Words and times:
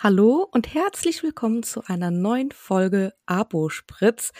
Hallo 0.00 0.46
und 0.52 0.72
herzlich 0.74 1.24
willkommen 1.24 1.64
zu 1.64 1.82
einer 1.84 2.12
neuen 2.12 2.52
Folge 2.52 3.14
Abo 3.26 3.68
Spritz. 3.68 4.30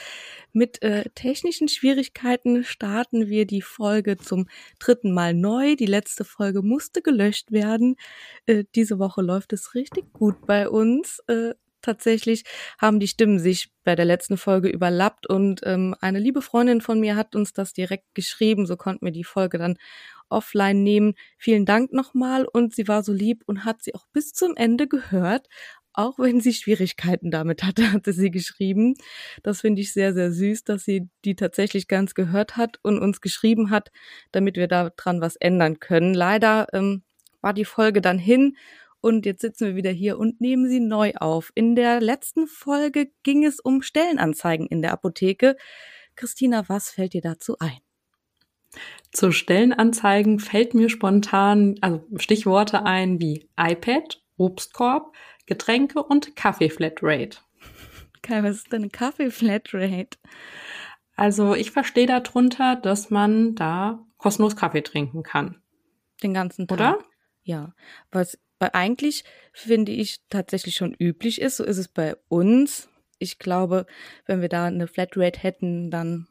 Mit 0.52 0.80
äh, 0.84 1.10
technischen 1.16 1.66
Schwierigkeiten 1.66 2.62
starten 2.62 3.26
wir 3.26 3.44
die 3.44 3.60
Folge 3.60 4.18
zum 4.18 4.46
dritten 4.78 5.12
Mal 5.12 5.34
neu. 5.34 5.74
Die 5.74 5.86
letzte 5.86 6.24
Folge 6.24 6.62
musste 6.62 7.02
gelöscht 7.02 7.50
werden. 7.50 7.96
Äh, 8.46 8.66
diese 8.76 9.00
Woche 9.00 9.20
läuft 9.20 9.52
es 9.52 9.74
richtig 9.74 10.12
gut 10.12 10.46
bei 10.46 10.68
uns. 10.68 11.18
Äh, 11.26 11.54
tatsächlich 11.82 12.44
haben 12.80 13.00
die 13.00 13.08
Stimmen 13.08 13.40
sich 13.40 13.72
bei 13.82 13.96
der 13.96 14.04
letzten 14.04 14.36
Folge 14.36 14.68
überlappt 14.68 15.26
und 15.28 15.62
ähm, 15.64 15.96
eine 16.00 16.20
liebe 16.20 16.40
Freundin 16.40 16.80
von 16.80 17.00
mir 17.00 17.16
hat 17.16 17.34
uns 17.34 17.52
das 17.52 17.72
direkt 17.72 18.14
geschrieben. 18.14 18.64
So 18.64 18.76
konnten 18.76 19.04
wir 19.04 19.12
die 19.12 19.24
Folge 19.24 19.58
dann 19.58 19.76
offline 20.30 20.82
nehmen. 20.82 21.14
Vielen 21.36 21.64
Dank 21.64 21.92
nochmal 21.92 22.46
und 22.46 22.74
sie 22.74 22.88
war 22.88 23.02
so 23.02 23.12
lieb 23.12 23.42
und 23.46 23.64
hat 23.64 23.82
sie 23.82 23.94
auch 23.94 24.06
bis 24.12 24.32
zum 24.32 24.56
Ende 24.56 24.88
gehört. 24.88 25.48
Auch 25.92 26.18
wenn 26.18 26.40
sie 26.40 26.52
Schwierigkeiten 26.52 27.30
damit 27.30 27.64
hatte, 27.64 27.82
hatte 27.92 28.12
sie 28.12 28.30
geschrieben. 28.30 28.94
Das 29.42 29.62
finde 29.62 29.82
ich 29.82 29.92
sehr, 29.92 30.14
sehr 30.14 30.30
süß, 30.30 30.64
dass 30.64 30.84
sie 30.84 31.08
die 31.24 31.34
tatsächlich 31.34 31.88
ganz 31.88 32.14
gehört 32.14 32.56
hat 32.56 32.78
und 32.82 33.00
uns 33.00 33.20
geschrieben 33.20 33.70
hat, 33.70 33.90
damit 34.32 34.56
wir 34.56 34.68
daran 34.68 35.20
was 35.20 35.36
ändern 35.36 35.80
können. 35.80 36.14
Leider 36.14 36.68
ähm, 36.72 37.02
war 37.40 37.52
die 37.52 37.64
Folge 37.64 38.00
dann 38.00 38.18
hin 38.18 38.56
und 39.00 39.26
jetzt 39.26 39.40
sitzen 39.40 39.66
wir 39.66 39.76
wieder 39.76 39.90
hier 39.90 40.18
und 40.18 40.40
nehmen 40.40 40.68
sie 40.68 40.80
neu 40.80 41.12
auf. 41.16 41.50
In 41.54 41.74
der 41.76 42.00
letzten 42.00 42.46
Folge 42.46 43.10
ging 43.22 43.44
es 43.44 43.60
um 43.60 43.82
Stellenanzeigen 43.82 44.66
in 44.66 44.82
der 44.82 44.92
Apotheke. 44.92 45.56
Christina, 46.16 46.68
was 46.68 46.90
fällt 46.90 47.12
dir 47.12 47.22
dazu 47.22 47.56
ein? 47.58 47.87
Zu 49.12 49.32
Stellenanzeigen 49.32 50.38
fällt 50.38 50.74
mir 50.74 50.90
spontan 50.90 51.76
also 51.80 52.04
Stichworte 52.16 52.84
ein 52.84 53.20
wie 53.20 53.48
iPad, 53.58 54.22
Obstkorb, 54.36 55.14
Getränke 55.46 56.02
und 56.02 56.36
Kaffee-Flatrate. 56.36 57.38
Kai, 58.22 58.42
was 58.42 58.56
ist 58.56 58.72
denn 58.72 58.82
eine 58.82 58.90
Kaffee-Flatrate? 58.90 60.18
Also 61.16 61.54
ich 61.54 61.70
verstehe 61.70 62.06
darunter, 62.06 62.76
dass 62.76 63.10
man 63.10 63.54
da 63.54 64.06
kostenlos 64.18 64.56
Kaffee 64.56 64.82
trinken 64.82 65.22
kann. 65.22 65.60
Den 66.22 66.34
ganzen 66.34 66.68
Tag. 66.68 66.78
Oder? 66.78 66.98
Ja. 67.42 67.74
Was 68.10 68.38
eigentlich 68.60 69.24
finde 69.52 69.92
ich 69.92 70.20
tatsächlich 70.28 70.76
schon 70.76 70.94
üblich 70.94 71.40
ist, 71.40 71.56
so 71.56 71.64
ist 71.64 71.78
es 71.78 71.88
bei 71.88 72.16
uns. 72.28 72.88
Ich 73.18 73.38
glaube, 73.38 73.86
wenn 74.26 74.40
wir 74.40 74.48
da 74.48 74.66
eine 74.66 74.86
Flatrate 74.86 75.40
hätten, 75.40 75.90
dann 75.90 76.28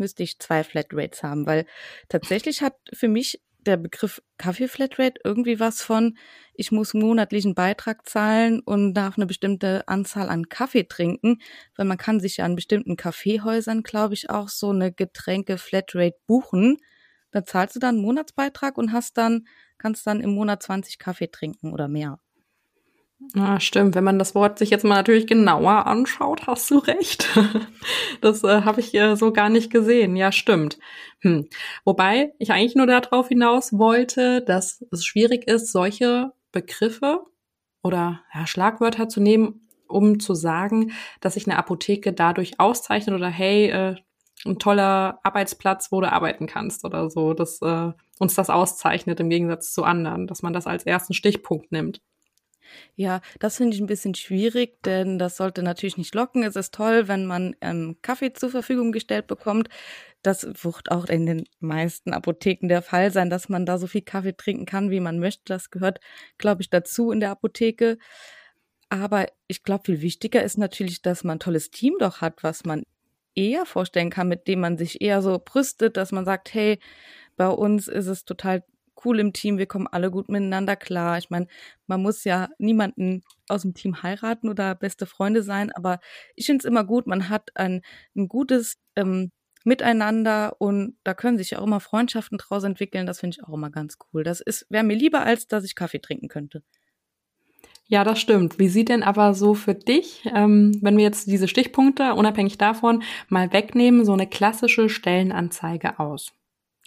müsste 0.00 0.24
ich 0.24 0.40
zwei 0.40 0.64
Flatrates 0.64 1.22
haben, 1.22 1.46
weil 1.46 1.66
tatsächlich 2.08 2.62
hat 2.62 2.74
für 2.92 3.08
mich 3.08 3.40
der 3.66 3.76
Begriff 3.76 4.22
Kaffee-Flatrate 4.38 5.20
irgendwie 5.24 5.60
was 5.60 5.82
von, 5.82 6.16
ich 6.54 6.72
muss 6.72 6.94
monatlichen 6.94 7.54
Beitrag 7.54 8.08
zahlen 8.08 8.60
und 8.60 8.94
darf 8.94 9.16
eine 9.16 9.26
bestimmte 9.26 9.86
Anzahl 9.86 10.28
an 10.28 10.48
Kaffee 10.48 10.84
trinken, 10.84 11.38
weil 11.76 11.86
man 11.86 11.98
kann 11.98 12.20
sich 12.20 12.38
ja 12.38 12.44
an 12.44 12.56
bestimmten 12.56 12.96
Kaffeehäusern, 12.96 13.82
glaube 13.82 14.14
ich, 14.14 14.30
auch 14.30 14.48
so 14.48 14.70
eine 14.70 14.92
Getränke-Flatrate 14.92 16.16
buchen. 16.26 16.78
Da 17.30 17.44
zahlst 17.44 17.76
du 17.76 17.80
dann 17.80 17.96
einen 17.96 18.04
Monatsbeitrag 18.04 18.78
und 18.78 18.92
hast 18.92 19.16
dann, 19.18 19.46
kannst 19.78 20.06
dann 20.06 20.20
im 20.20 20.30
Monat 20.34 20.62
20 20.62 20.98
Kaffee 20.98 21.28
trinken 21.28 21.72
oder 21.72 21.88
mehr. 21.88 22.18
Ja, 23.34 23.60
stimmt. 23.60 23.94
Wenn 23.94 24.04
man 24.04 24.18
das 24.18 24.34
Wort 24.34 24.58
sich 24.58 24.70
jetzt 24.70 24.84
mal 24.84 24.96
natürlich 24.96 25.26
genauer 25.26 25.86
anschaut, 25.86 26.46
hast 26.46 26.70
du 26.70 26.78
recht. 26.78 27.28
Das 28.20 28.44
äh, 28.44 28.62
habe 28.62 28.80
ich 28.80 28.94
äh, 28.94 29.16
so 29.16 29.32
gar 29.32 29.48
nicht 29.48 29.70
gesehen. 29.70 30.14
Ja, 30.14 30.30
stimmt. 30.30 30.78
Hm. 31.20 31.48
Wobei 31.84 32.34
ich 32.38 32.52
eigentlich 32.52 32.74
nur 32.74 32.86
darauf 32.86 33.28
hinaus 33.28 33.72
wollte, 33.78 34.42
dass 34.42 34.84
es 34.90 35.06
schwierig 35.06 35.48
ist, 35.48 35.72
solche 35.72 36.32
Begriffe 36.52 37.24
oder 37.82 38.20
ja, 38.34 38.46
Schlagwörter 38.46 39.08
zu 39.08 39.20
nehmen, 39.20 39.68
um 39.88 40.20
zu 40.20 40.34
sagen, 40.34 40.92
dass 41.22 41.34
sich 41.34 41.46
eine 41.46 41.56
Apotheke 41.56 42.12
dadurch 42.12 42.60
auszeichnet 42.60 43.14
oder 43.14 43.28
hey, 43.28 43.70
äh, 43.70 43.96
ein 44.44 44.58
toller 44.58 45.20
Arbeitsplatz, 45.22 45.90
wo 45.92 46.00
du 46.00 46.12
arbeiten 46.12 46.46
kannst 46.46 46.84
oder 46.84 47.08
so, 47.10 47.32
dass 47.32 47.60
äh, 47.62 47.92
uns 48.18 48.34
das 48.34 48.50
auszeichnet 48.50 49.20
im 49.20 49.30
Gegensatz 49.30 49.72
zu 49.72 49.84
anderen, 49.84 50.26
dass 50.26 50.42
man 50.42 50.52
das 50.52 50.66
als 50.66 50.84
ersten 50.84 51.14
Stichpunkt 51.14 51.72
nimmt. 51.72 52.02
Ja, 52.96 53.20
das 53.38 53.56
finde 53.56 53.74
ich 53.74 53.80
ein 53.80 53.86
bisschen 53.86 54.14
schwierig, 54.14 54.82
denn 54.82 55.18
das 55.18 55.36
sollte 55.36 55.62
natürlich 55.62 55.96
nicht 55.96 56.14
locken. 56.14 56.42
Es 56.42 56.56
ist 56.56 56.74
toll, 56.74 57.08
wenn 57.08 57.26
man 57.26 57.56
ähm, 57.60 57.96
Kaffee 58.02 58.32
zur 58.32 58.50
Verfügung 58.50 58.92
gestellt 58.92 59.26
bekommt. 59.26 59.68
Das 60.22 60.46
wird 60.46 60.90
auch 60.90 61.06
in 61.06 61.26
den 61.26 61.44
meisten 61.60 62.12
Apotheken 62.12 62.68
der 62.68 62.82
Fall 62.82 63.10
sein, 63.10 63.30
dass 63.30 63.48
man 63.48 63.64
da 63.66 63.78
so 63.78 63.86
viel 63.86 64.02
Kaffee 64.02 64.36
trinken 64.36 64.66
kann, 64.66 64.90
wie 64.90 65.00
man 65.00 65.18
möchte. 65.18 65.42
Das 65.46 65.70
gehört, 65.70 66.00
glaube 66.38 66.62
ich, 66.62 66.70
dazu 66.70 67.10
in 67.10 67.20
der 67.20 67.30
Apotheke. 67.30 67.98
Aber 68.90 69.26
ich 69.46 69.62
glaube, 69.62 69.84
viel 69.86 70.02
wichtiger 70.02 70.42
ist 70.42 70.58
natürlich, 70.58 71.00
dass 71.00 71.24
man 71.24 71.36
ein 71.36 71.40
tolles 71.40 71.70
Team 71.70 71.94
doch 71.98 72.20
hat, 72.20 72.42
was 72.42 72.64
man 72.64 72.82
eher 73.34 73.64
vorstellen 73.64 74.10
kann, 74.10 74.28
mit 74.28 74.48
dem 74.48 74.60
man 74.60 74.76
sich 74.76 75.00
eher 75.00 75.22
so 75.22 75.40
brüstet, 75.42 75.96
dass 75.96 76.12
man 76.12 76.24
sagt, 76.24 76.52
hey, 76.52 76.78
bei 77.36 77.48
uns 77.48 77.88
ist 77.88 78.06
es 78.06 78.24
total 78.24 78.64
cool 79.04 79.20
im 79.20 79.32
Team, 79.32 79.58
wir 79.58 79.66
kommen 79.66 79.86
alle 79.86 80.10
gut 80.10 80.28
miteinander 80.28 80.76
klar. 80.76 81.18
Ich 81.18 81.30
meine, 81.30 81.46
man 81.86 82.02
muss 82.02 82.24
ja 82.24 82.48
niemanden 82.58 83.22
aus 83.48 83.62
dem 83.62 83.74
Team 83.74 84.02
heiraten 84.02 84.48
oder 84.48 84.74
beste 84.74 85.06
Freunde 85.06 85.42
sein, 85.42 85.72
aber 85.72 86.00
ich 86.36 86.46
finde 86.46 86.62
es 86.62 86.64
immer 86.64 86.84
gut, 86.84 87.06
man 87.06 87.28
hat 87.28 87.50
ein, 87.56 87.82
ein 88.16 88.28
gutes 88.28 88.78
ähm, 88.96 89.30
Miteinander 89.64 90.56
und 90.58 90.96
da 91.04 91.12
können 91.12 91.36
sich 91.36 91.50
ja 91.50 91.58
auch 91.58 91.66
immer 91.66 91.80
Freundschaften 91.80 92.38
draus 92.38 92.64
entwickeln. 92.64 93.06
Das 93.06 93.20
finde 93.20 93.36
ich 93.38 93.44
auch 93.44 93.52
immer 93.52 93.70
ganz 93.70 93.98
cool. 94.12 94.24
Das 94.24 94.40
ist 94.40 94.66
wäre 94.70 94.84
mir 94.84 94.96
lieber, 94.96 95.22
als 95.22 95.48
dass 95.48 95.64
ich 95.64 95.74
Kaffee 95.74 96.00
trinken 96.00 96.28
könnte. 96.28 96.62
Ja, 97.86 98.04
das 98.04 98.20
stimmt. 98.20 98.58
Wie 98.58 98.68
sieht 98.68 98.88
denn 98.88 99.02
aber 99.02 99.34
so 99.34 99.52
für 99.54 99.74
dich, 99.74 100.22
ähm, 100.32 100.78
wenn 100.80 100.96
wir 100.96 101.02
jetzt 101.02 101.26
diese 101.26 101.48
Stichpunkte 101.48 102.14
unabhängig 102.14 102.56
davon 102.56 103.02
mal 103.28 103.52
wegnehmen, 103.52 104.04
so 104.04 104.12
eine 104.12 104.28
klassische 104.28 104.88
Stellenanzeige 104.88 105.98
aus? 105.98 106.32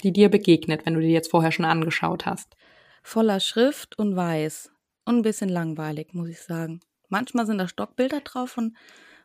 Die 0.04 0.12
dir 0.12 0.30
begegnet, 0.30 0.86
wenn 0.86 0.94
du 0.94 1.02
die 1.02 1.12
jetzt 1.12 1.32
vorher 1.32 1.52
schon 1.52 1.66
angeschaut 1.66 2.26
hast? 2.26 2.56
Voller 3.02 3.40
Schrift 3.40 3.98
und 3.98 4.16
weiß. 4.16 4.72
Und 5.06 5.18
ein 5.18 5.22
bisschen 5.22 5.50
langweilig, 5.50 6.14
muss 6.14 6.30
ich 6.30 6.42
sagen. 6.42 6.80
Manchmal 7.10 7.46
sind 7.46 7.58
da 7.58 7.68
Stockbilder 7.68 8.22
drauf 8.22 8.52
von, 8.52 8.76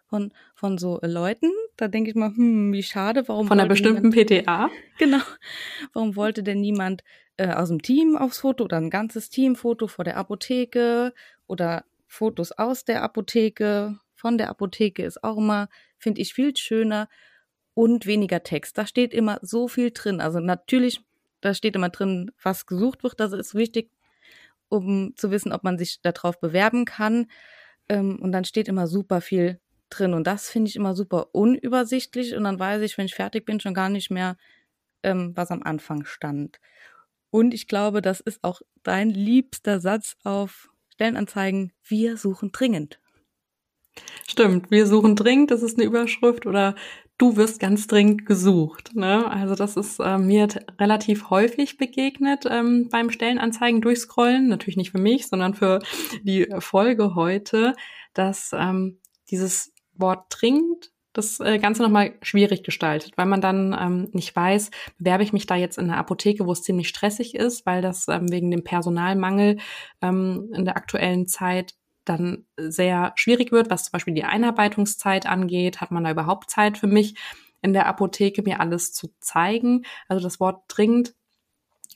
von, 0.07 0.33
von 0.55 0.79
so 0.79 0.99
Leuten. 1.03 1.51
Da 1.77 1.89
denke 1.89 2.11
ich 2.11 2.17
mal, 2.17 2.35
hm, 2.35 2.73
wie 2.73 2.83
schade, 2.83 3.29
warum. 3.29 3.47
Von 3.47 3.61
einer 3.61 3.69
bestimmten 3.69 4.09
niemand, 4.09 4.45
PTA? 4.45 4.71
Genau. 4.99 5.23
Warum 5.93 6.17
wollte 6.17 6.43
denn 6.43 6.61
niemand 6.61 7.05
äh, 7.37 7.53
aus 7.53 7.69
dem 7.69 7.81
Team 7.81 8.17
aufs 8.17 8.41
Foto 8.41 8.65
oder 8.65 8.79
ein 8.79 8.91
ganzes 8.91 9.31
Teamfoto 9.31 9.87
vor 9.87 10.05
der 10.05 10.17
Apotheke 10.17 11.15
oder 11.47 11.85
Fotos 12.07 12.53
aus 12.53 12.85
der 12.85 13.03
Apotheke, 13.03 13.99
von 14.15 14.39
der 14.39 14.51
Apotheke 14.51 15.05
ist 15.05 15.23
auch 15.23 15.37
immer, 15.37 15.69
finde 15.99 16.21
ich, 16.21 16.35
viel 16.35 16.57
schöner 16.57 17.09
und 17.79 18.07
weniger 18.07 18.43
Text. 18.43 18.77
Da 18.77 18.89
steht 18.89 19.15
immer 19.15 19.39
so 19.41 19.69
viel 19.69 19.93
drin. 19.93 20.21
Also 20.21 20.41
natürlich, 20.41 21.01
da 21.41 21.55
steht 21.55 21.77
immer 21.77 21.91
drin, 21.91 22.33
was 22.43 22.67
gesucht 22.67 23.05
wird. 23.05 23.21
Das 23.21 23.33
ist 23.33 23.55
wichtig, 23.55 23.93
um 24.69 25.13
zu 25.15 25.31
wissen, 25.31 25.53
ob 25.53 25.63
man 25.63 25.79
sich 25.79 26.03
darauf 26.03 26.41
bewerben 26.41 26.87
kann. 26.87 27.29
Ähm, 27.89 28.19
und 28.21 28.33
dann 28.33 28.45
steht 28.45 28.67
immer 28.67 28.89
super 28.89 29.21
viel 29.21 29.61
drin. 29.91 30.13
Und 30.13 30.27
das 30.27 30.51
finde 30.51 30.71
ich 30.71 30.75
immer 30.75 30.97
super 30.97 31.29
unübersichtlich. 31.31 32.35
Und 32.35 32.43
dann 32.43 32.59
weiß 32.59 32.83
ich, 32.83 32.99
wenn 32.99 33.07
ich 33.07 33.15
fertig 33.15 33.47
bin, 33.47 33.61
schon 33.61 33.75
gar 33.75 33.91
nicht 33.91 34.11
mehr, 34.11 34.37
ähm, 35.05 35.31
was 35.37 35.53
am 35.53 35.63
Anfang 35.63 36.05
stand. 36.05 36.59
Und 37.31 37.55
ich 37.55 37.69
glaube, 37.69 38.03
das 38.03 38.19
ist 38.19 38.43
auch 38.43 38.61
dein 38.83 39.09
liebster 39.09 39.81
Satz 39.81 40.17
auf 40.25 40.69
Stellenanzeigen. 40.95 41.73
Wir 41.85 42.17
suchen 42.17 42.51
dringend. 42.51 42.99
Stimmt, 44.27 44.71
wir 44.71 44.87
suchen 44.87 45.17
dringend, 45.17 45.51
das 45.51 45.63
ist 45.63 45.77
eine 45.77 45.87
Überschrift 45.87 46.47
oder 46.47 46.75
du 47.19 47.37
wirst 47.37 47.61
ganz 47.61 47.87
dringend 47.87 48.27
gesucht. 48.27 48.95
Ne? 48.95 49.29
Also 49.31 49.55
das 49.55 49.77
ist 49.77 49.99
äh, 49.99 50.19
mir 50.19 50.49
relativ 50.79 51.31
häufig 51.31 51.77
begegnet 51.77 52.45
ähm, 52.49 52.89
beim 52.91 53.11
Stellenanzeigen 53.11 53.81
durchscrollen. 53.81 54.49
Natürlich 54.49 54.77
nicht 54.77 54.93
für 54.93 55.01
mich, 55.01 55.27
sondern 55.27 55.55
für 55.55 55.81
die 56.23 56.47
Folge 56.61 57.15
heute, 57.15 57.75
dass 58.15 58.53
ähm, 58.55 58.99
dieses 59.31 59.73
Wort 59.95 60.27
dringend 60.31 60.93
das 61.13 61.41
äh, 61.41 61.59
Ganze 61.59 61.83
nochmal 61.83 62.15
schwierig 62.23 62.63
gestaltet, 62.63 63.15
weil 63.17 63.27
man 63.27 63.41
dann 63.41 63.77
ähm, 63.79 64.09
nicht 64.13 64.37
weiß, 64.37 64.71
bewerbe 64.99 65.25
ich 65.25 65.33
mich 65.33 65.47
da 65.47 65.57
jetzt 65.57 65.77
in 65.77 65.87
einer 65.87 65.99
Apotheke, 65.99 66.47
wo 66.47 66.53
es 66.53 66.63
ziemlich 66.63 66.89
stressig 66.89 67.35
ist, 67.35 67.67
weil 67.67 67.83
das 67.83 68.07
ähm, 68.09 68.31
wegen 68.31 68.51
dem 68.53 68.63
Personalmangel 68.63 69.59
ähm, 70.01 70.51
in 70.55 70.65
der 70.65 70.77
aktuellen 70.77 71.27
Zeit 71.27 71.75
dann 72.09 72.47
sehr 72.57 73.13
schwierig 73.17 73.53
wird, 73.53 73.71
was 73.71 73.85
zum 73.85 73.93
Beispiel 73.93 74.15
die 74.15 74.25
Einarbeitungszeit 74.25 75.27
angeht. 75.27 75.81
Hat 75.81 75.91
man 75.91 76.05
da 76.05 76.11
überhaupt 76.11 76.51
Zeit 76.51 76.79
für 76.79 76.87
mich 76.87 77.17
in 77.63 77.73
der 77.73 77.87
Apotheke, 77.87 78.43
mir 78.43 78.61
alles 78.61 78.93
zu 78.93 79.09
zeigen? 79.21 79.85
Also 80.09 80.23
das 80.23 80.41
Wort 80.41 80.63
dringend 80.69 81.15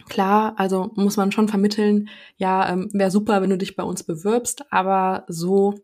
Klar, 0.09 0.55
also 0.57 0.91
muss 0.95 1.17
man 1.17 1.33
schon 1.33 1.49
vermitteln, 1.49 2.09
ja, 2.37 2.69
ähm, 2.69 2.89
wäre 2.93 3.11
super, 3.11 3.41
wenn 3.43 3.51
du 3.51 3.59
dich 3.59 3.77
bei 3.77 3.83
uns 3.83 4.03
bewirbst, 4.03 4.73
aber 4.73 5.25
so 5.29 5.75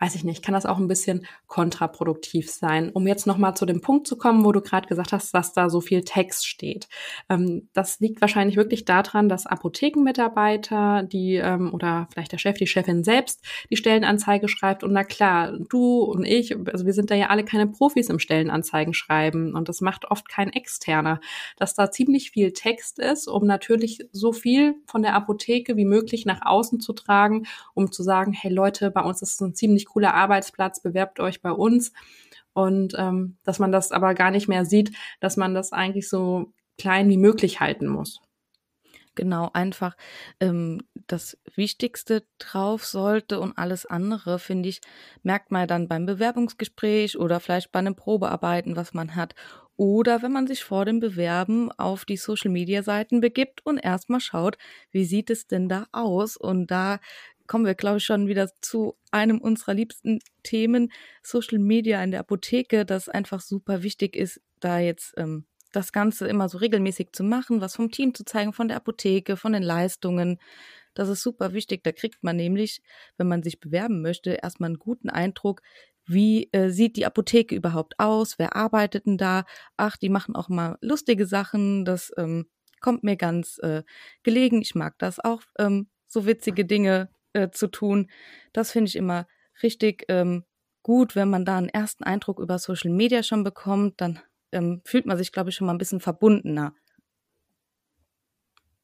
weiß 0.00 0.14
ich 0.14 0.24
nicht, 0.24 0.42
kann 0.42 0.54
das 0.54 0.64
auch 0.64 0.78
ein 0.78 0.88
bisschen 0.88 1.26
kontraproduktiv 1.46 2.50
sein. 2.50 2.90
Um 2.90 3.06
jetzt 3.06 3.26
nochmal 3.26 3.54
zu 3.54 3.66
dem 3.66 3.82
Punkt 3.82 4.06
zu 4.06 4.16
kommen, 4.16 4.44
wo 4.46 4.52
du 4.52 4.62
gerade 4.62 4.88
gesagt 4.88 5.12
hast, 5.12 5.34
dass 5.34 5.52
da 5.52 5.68
so 5.68 5.82
viel 5.82 6.02
Text 6.02 6.46
steht. 6.46 6.88
Ähm, 7.28 7.68
das 7.74 8.00
liegt 8.00 8.22
wahrscheinlich 8.22 8.56
wirklich 8.56 8.86
daran, 8.86 9.28
dass 9.28 9.46
Apothekenmitarbeiter, 9.46 11.02
die 11.02 11.34
ähm, 11.34 11.74
oder 11.74 12.08
vielleicht 12.12 12.32
der 12.32 12.38
Chef, 12.38 12.56
die 12.56 12.66
Chefin 12.66 13.04
selbst 13.04 13.44
die 13.68 13.76
Stellenanzeige 13.76 14.48
schreibt. 14.48 14.82
Und 14.82 14.92
na 14.92 15.04
klar, 15.04 15.52
du 15.68 15.98
und 16.02 16.24
ich, 16.24 16.56
also 16.68 16.86
wir 16.86 16.94
sind 16.94 17.10
da 17.10 17.14
ja 17.14 17.26
alle 17.26 17.44
keine 17.44 17.66
Profis 17.66 18.08
im 18.08 18.18
Stellenanzeigen 18.18 18.94
schreiben 18.94 19.54
und 19.54 19.68
das 19.68 19.82
macht 19.82 20.10
oft 20.10 20.30
kein 20.30 20.50
Externer, 20.50 21.20
dass 21.58 21.74
da 21.74 21.90
ziemlich 21.90 22.30
viel 22.30 22.52
Text 22.52 22.98
ist, 22.98 23.28
um 23.28 23.46
natürlich 23.46 24.06
so 24.12 24.32
viel 24.32 24.76
von 24.86 25.02
der 25.02 25.14
Apotheke 25.14 25.76
wie 25.76 25.84
möglich 25.84 26.24
nach 26.24 26.40
außen 26.42 26.80
zu 26.80 26.94
tragen, 26.94 27.46
um 27.74 27.92
zu 27.92 28.02
sagen, 28.02 28.32
hey 28.32 28.50
Leute, 28.50 28.90
bei 28.90 29.02
uns 29.02 29.20
ist 29.20 29.32
es 29.34 29.40
ein 29.40 29.54
ziemlich 29.54 29.89
cooler 29.92 30.14
Arbeitsplatz, 30.14 30.82
bewerbt 30.82 31.20
euch 31.20 31.42
bei 31.42 31.52
uns. 31.52 31.92
Und 32.52 32.94
ähm, 32.98 33.36
dass 33.44 33.58
man 33.58 33.72
das 33.72 33.92
aber 33.92 34.14
gar 34.14 34.30
nicht 34.30 34.48
mehr 34.48 34.64
sieht, 34.64 34.96
dass 35.20 35.36
man 35.36 35.54
das 35.54 35.72
eigentlich 35.72 36.08
so 36.08 36.52
klein 36.78 37.08
wie 37.08 37.16
möglich 37.16 37.60
halten 37.60 37.86
muss. 37.86 38.20
Genau, 39.16 39.50
einfach 39.52 39.96
ähm, 40.40 40.82
das 41.06 41.36
Wichtigste 41.54 42.24
drauf 42.38 42.86
sollte 42.86 43.40
und 43.40 43.58
alles 43.58 43.84
andere, 43.84 44.38
finde 44.38 44.68
ich, 44.68 44.80
merkt 45.22 45.50
man 45.50 45.66
dann 45.66 45.88
beim 45.88 46.06
Bewerbungsgespräch 46.06 47.18
oder 47.18 47.40
vielleicht 47.40 47.72
bei 47.72 47.80
einem 47.80 47.96
Probearbeiten, 47.96 48.76
was 48.76 48.94
man 48.94 49.16
hat. 49.16 49.34
Oder 49.76 50.22
wenn 50.22 50.32
man 50.32 50.46
sich 50.46 50.62
vor 50.62 50.84
dem 50.84 51.00
Bewerben 51.00 51.72
auf 51.72 52.04
die 52.04 52.18
Social-Media-Seiten 52.18 53.20
begibt 53.20 53.64
und 53.66 53.78
erstmal 53.78 54.20
schaut, 54.20 54.58
wie 54.90 55.04
sieht 55.04 55.30
es 55.30 55.46
denn 55.46 55.68
da 55.68 55.86
aus? 55.90 56.36
Und 56.36 56.70
da 56.70 57.00
kommen 57.50 57.66
wir, 57.66 57.74
glaube 57.74 57.96
ich, 57.96 58.04
schon 58.04 58.28
wieder 58.28 58.48
zu 58.60 58.96
einem 59.10 59.40
unserer 59.40 59.74
liebsten 59.74 60.20
Themen, 60.44 60.92
Social 61.20 61.58
Media 61.58 62.00
in 62.04 62.12
der 62.12 62.20
Apotheke, 62.20 62.86
das 62.86 63.08
einfach 63.08 63.40
super 63.40 63.82
wichtig 63.82 64.14
ist, 64.14 64.40
da 64.60 64.78
jetzt 64.78 65.14
ähm, 65.16 65.46
das 65.72 65.90
Ganze 65.90 66.28
immer 66.28 66.48
so 66.48 66.58
regelmäßig 66.58 67.08
zu 67.12 67.24
machen, 67.24 67.60
was 67.60 67.74
vom 67.74 67.90
Team 67.90 68.14
zu 68.14 68.24
zeigen, 68.24 68.52
von 68.52 68.68
der 68.68 68.76
Apotheke, 68.76 69.36
von 69.36 69.52
den 69.52 69.64
Leistungen. 69.64 70.38
Das 70.94 71.08
ist 71.08 71.22
super 71.22 71.52
wichtig. 71.52 71.82
Da 71.82 71.90
kriegt 71.90 72.22
man 72.22 72.36
nämlich, 72.36 72.82
wenn 73.16 73.26
man 73.26 73.42
sich 73.42 73.58
bewerben 73.58 74.00
möchte, 74.00 74.30
erstmal 74.30 74.68
einen 74.68 74.78
guten 74.78 75.10
Eindruck, 75.10 75.60
wie 76.06 76.50
äh, 76.52 76.70
sieht 76.70 76.96
die 76.96 77.04
Apotheke 77.04 77.56
überhaupt 77.56 77.98
aus? 77.98 78.38
Wer 78.38 78.54
arbeitet 78.54 79.06
denn 79.06 79.18
da? 79.18 79.44
Ach, 79.76 79.96
die 79.96 80.08
machen 80.08 80.36
auch 80.36 80.48
mal 80.48 80.78
lustige 80.82 81.26
Sachen. 81.26 81.84
Das 81.84 82.12
ähm, 82.16 82.46
kommt 82.80 83.02
mir 83.02 83.16
ganz 83.16 83.58
äh, 83.58 83.82
gelegen. 84.22 84.62
Ich 84.62 84.76
mag 84.76 84.96
das 84.98 85.18
auch, 85.18 85.42
ähm, 85.58 85.88
so 86.06 86.26
witzige 86.26 86.64
Dinge 86.64 87.08
äh, 87.32 87.50
zu 87.50 87.68
tun. 87.68 88.10
Das 88.52 88.72
finde 88.72 88.88
ich 88.88 88.96
immer 88.96 89.26
richtig 89.62 90.04
ähm, 90.08 90.44
gut, 90.82 91.16
wenn 91.16 91.30
man 91.30 91.44
da 91.44 91.58
einen 91.58 91.68
ersten 91.68 92.04
Eindruck 92.04 92.38
über 92.38 92.58
Social 92.58 92.90
Media 92.90 93.22
schon 93.22 93.44
bekommt, 93.44 94.00
dann 94.00 94.20
ähm, 94.52 94.80
fühlt 94.84 95.06
man 95.06 95.16
sich, 95.16 95.32
glaube 95.32 95.50
ich, 95.50 95.56
schon 95.56 95.66
mal 95.66 95.74
ein 95.74 95.78
bisschen 95.78 96.00
verbundener. 96.00 96.74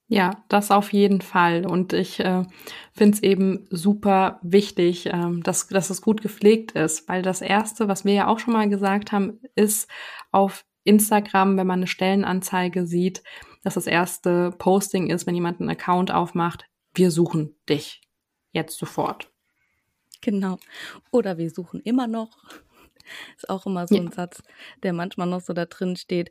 Ja, 0.09 0.45
das 0.49 0.71
auf 0.71 0.93
jeden 0.93 1.21
Fall. 1.21 1.67
Und 1.67 1.93
ich 1.93 2.21
äh, 2.21 2.45
finde 2.93 3.17
es 3.17 3.23
eben 3.25 3.67
super 3.71 4.39
wichtig, 4.43 5.07
ähm, 5.07 5.43
dass, 5.43 5.67
dass 5.67 5.91
es 5.91 6.01
gut 6.01 6.23
gepflegt 6.23 6.73
ist, 6.73 7.09
weil 7.09 7.23
das 7.23 7.41
Erste, 7.41 7.89
was 7.89 8.05
wir 8.05 8.15
ja 8.15 8.27
auch 8.29 8.39
schon 8.39 8.53
mal 8.53 8.69
gesagt 8.69 9.11
haben, 9.11 9.41
ist 9.57 9.91
auf 10.31 10.65
Instagram, 10.85 11.57
wenn 11.57 11.67
man 11.67 11.81
eine 11.81 11.89
Stellenanzeige 11.89 12.87
sieht, 12.87 13.25
dass 13.65 13.75
das 13.75 13.89
erste 13.89 14.53
Posting 14.59 15.11
ist, 15.11 15.27
wenn 15.27 15.35
jemand 15.35 15.61
einen 15.61 15.71
Account 15.71 16.13
aufmacht, 16.13 16.67
wir 16.95 17.11
suchen 17.11 17.57
dich 17.69 18.06
jetzt 18.56 18.79
sofort. 18.79 19.31
Genau. 20.20 20.58
Oder 21.11 21.38
wir 21.38 21.50
suchen 21.50 21.81
immer 21.81 22.06
noch. 22.06 22.37
Ist 23.37 23.49
auch 23.49 23.67
immer 23.67 23.87
so 23.87 23.94
ja. 23.94 24.03
ein 24.03 24.11
Satz, 24.11 24.43
der 24.82 24.93
manchmal 24.93 25.29
noch 25.29 25.41
so 25.41 25.53
da 25.53 25.67
drin 25.67 25.97
steht. 25.97 26.31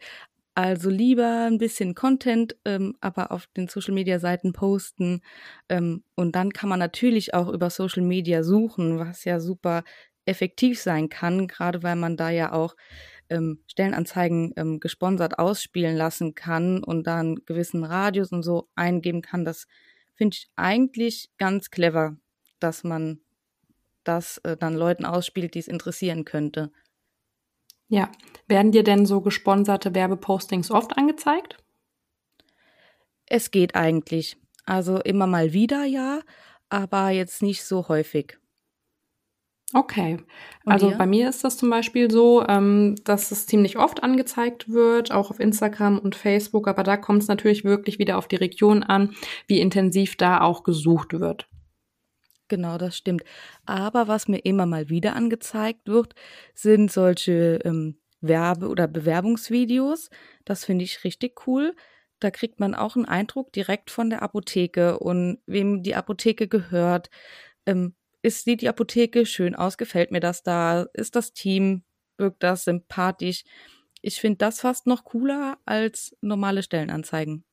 Also 0.56 0.90
lieber 0.90 1.48
ein 1.48 1.58
bisschen 1.58 1.96
Content, 1.96 2.56
ähm, 2.64 2.96
aber 3.02 3.32
auf 3.32 3.48
den 3.58 3.68
Social 3.68 3.94
Media 3.94 4.20
Seiten 4.20 4.54
posten. 4.54 5.22
Ähm, 5.68 6.04
und 6.16 6.36
dann 6.36 6.52
kann 6.52 6.70
man 6.70 6.80
natürlich 6.80 7.34
auch 7.34 7.50
über 7.50 7.70
Social 7.70 8.04
Media 8.04 8.44
suchen, 8.44 9.00
was 9.00 9.26
ja 9.26 9.40
super 9.40 9.84
effektiv 10.26 10.80
sein 10.82 11.10
kann, 11.10 11.48
gerade 11.48 11.84
weil 11.84 11.96
man 11.96 12.18
da 12.18 12.30
ja 12.30 12.54
auch 12.54 12.76
ähm, 13.30 13.60
Stellenanzeigen 13.68 14.54
ähm, 14.56 14.80
gesponsert 14.80 15.40
ausspielen 15.40 15.96
lassen 15.96 16.36
kann 16.36 16.84
und 16.84 17.06
dann 17.06 17.36
gewissen 17.46 17.84
Radius 17.84 18.32
und 18.32 18.44
so 18.44 18.70
eingeben 18.76 19.22
kann. 19.22 19.46
Das 19.46 19.68
finde 20.16 20.36
ich 20.36 20.50
eigentlich 20.56 21.30
ganz 21.38 21.70
clever, 21.70 22.18
dass 22.60 22.84
man 22.84 23.20
das 24.04 24.38
äh, 24.40 24.58
dann 24.58 24.76
Leuten 24.76 25.06
ausspielt, 25.06 25.54
die 25.56 25.60
es 25.60 25.68
interessieren 25.68 26.26
könnte. 26.26 26.72
Ja. 27.88 28.12
Werden 28.48 28.72
dir 28.72 28.84
denn 28.84 29.06
so 29.06 29.22
gesponserte 29.22 29.94
Werbepostings 29.94 30.72
oft 30.72 30.98
angezeigt? 30.98 31.58
Es 33.26 33.52
geht 33.52 33.76
eigentlich. 33.76 34.38
Also 34.66 35.00
immer 35.00 35.28
mal 35.28 35.54
wieder 35.54 35.84
ja, 35.84 36.22
aber 36.70 37.10
jetzt 37.10 37.44
nicht 37.44 37.64
so 37.64 37.88
häufig. 37.88 38.38
Okay. 39.74 40.18
Und 40.64 40.72
also 40.72 40.90
dir? 40.90 40.98
bei 40.98 41.06
mir 41.06 41.28
ist 41.28 41.44
das 41.44 41.58
zum 41.58 41.70
Beispiel 41.70 42.12
so, 42.12 42.46
ähm, 42.48 42.96
dass 43.04 43.32
es 43.32 43.48
ziemlich 43.48 43.78
oft 43.78 44.04
angezeigt 44.04 44.70
wird, 44.70 45.12
auch 45.12 45.32
auf 45.32 45.40
Instagram 45.40 45.98
und 46.00 46.16
Facebook, 46.16 46.68
aber 46.68 46.84
da 46.84 46.98
kommt 46.98 47.24
es 47.24 47.28
natürlich 47.28 47.64
wirklich 47.64 48.00
wieder 48.00 48.18
auf 48.18 48.28
die 48.28 48.36
Region 48.36 48.84
an, 48.84 49.16
wie 49.48 49.60
intensiv 49.60 50.16
da 50.18 50.42
auch 50.42 50.64
gesucht 50.64 51.20
wird. 51.20 51.48
Genau, 52.48 52.78
das 52.78 52.96
stimmt. 52.96 53.24
Aber 53.66 54.08
was 54.08 54.28
mir 54.28 54.38
immer 54.40 54.68
mal 54.68 54.90
wieder 54.90 55.16
angezeigt 55.16 55.88
wird, 55.88 56.14
sind 56.54 56.92
solche 56.92 57.60
ähm, 57.66 57.98
Werbe- 58.22 58.70
oder 58.70 58.88
Bewerbungsvideos. 58.88 60.10
Das 60.46 60.64
finde 60.64 60.86
ich 60.86 61.04
richtig 61.04 61.48
cool. 61.48 61.76
Da 62.20 62.32
kriegt 62.32 62.60
man 62.60 62.76
auch 62.76 62.96
einen 62.96 63.06
Eindruck 63.06 63.52
direkt 63.52 63.90
von 63.90 64.10
der 64.10 64.22
Apotheke 64.22 65.00
und 65.00 65.40
wem 65.48 65.82
die 65.82 65.96
Apotheke 65.96 66.48
gehört. 66.48 67.10
Ähm, 67.66 67.96
ist, 68.26 68.44
sieht 68.44 68.62
die 68.62 68.70
Apotheke 68.70 69.26
schön 69.26 69.56
aus? 69.56 69.78
Gefällt 69.78 70.12
mir 70.12 70.20
das 70.20 70.44
da? 70.44 70.88
Ist 70.94 71.16
das 71.16 71.34
Team, 71.34 71.84
wirkt 72.18 72.44
das 72.44 72.66
sympathisch? 72.66 73.44
Ich 74.02 74.20
finde 74.20 74.38
das 74.38 74.60
fast 74.60 74.88
noch 74.88 75.04
cooler 75.04 75.58
als 75.66 76.16
normale 76.22 76.64
Stellenanzeigen. 76.64 77.46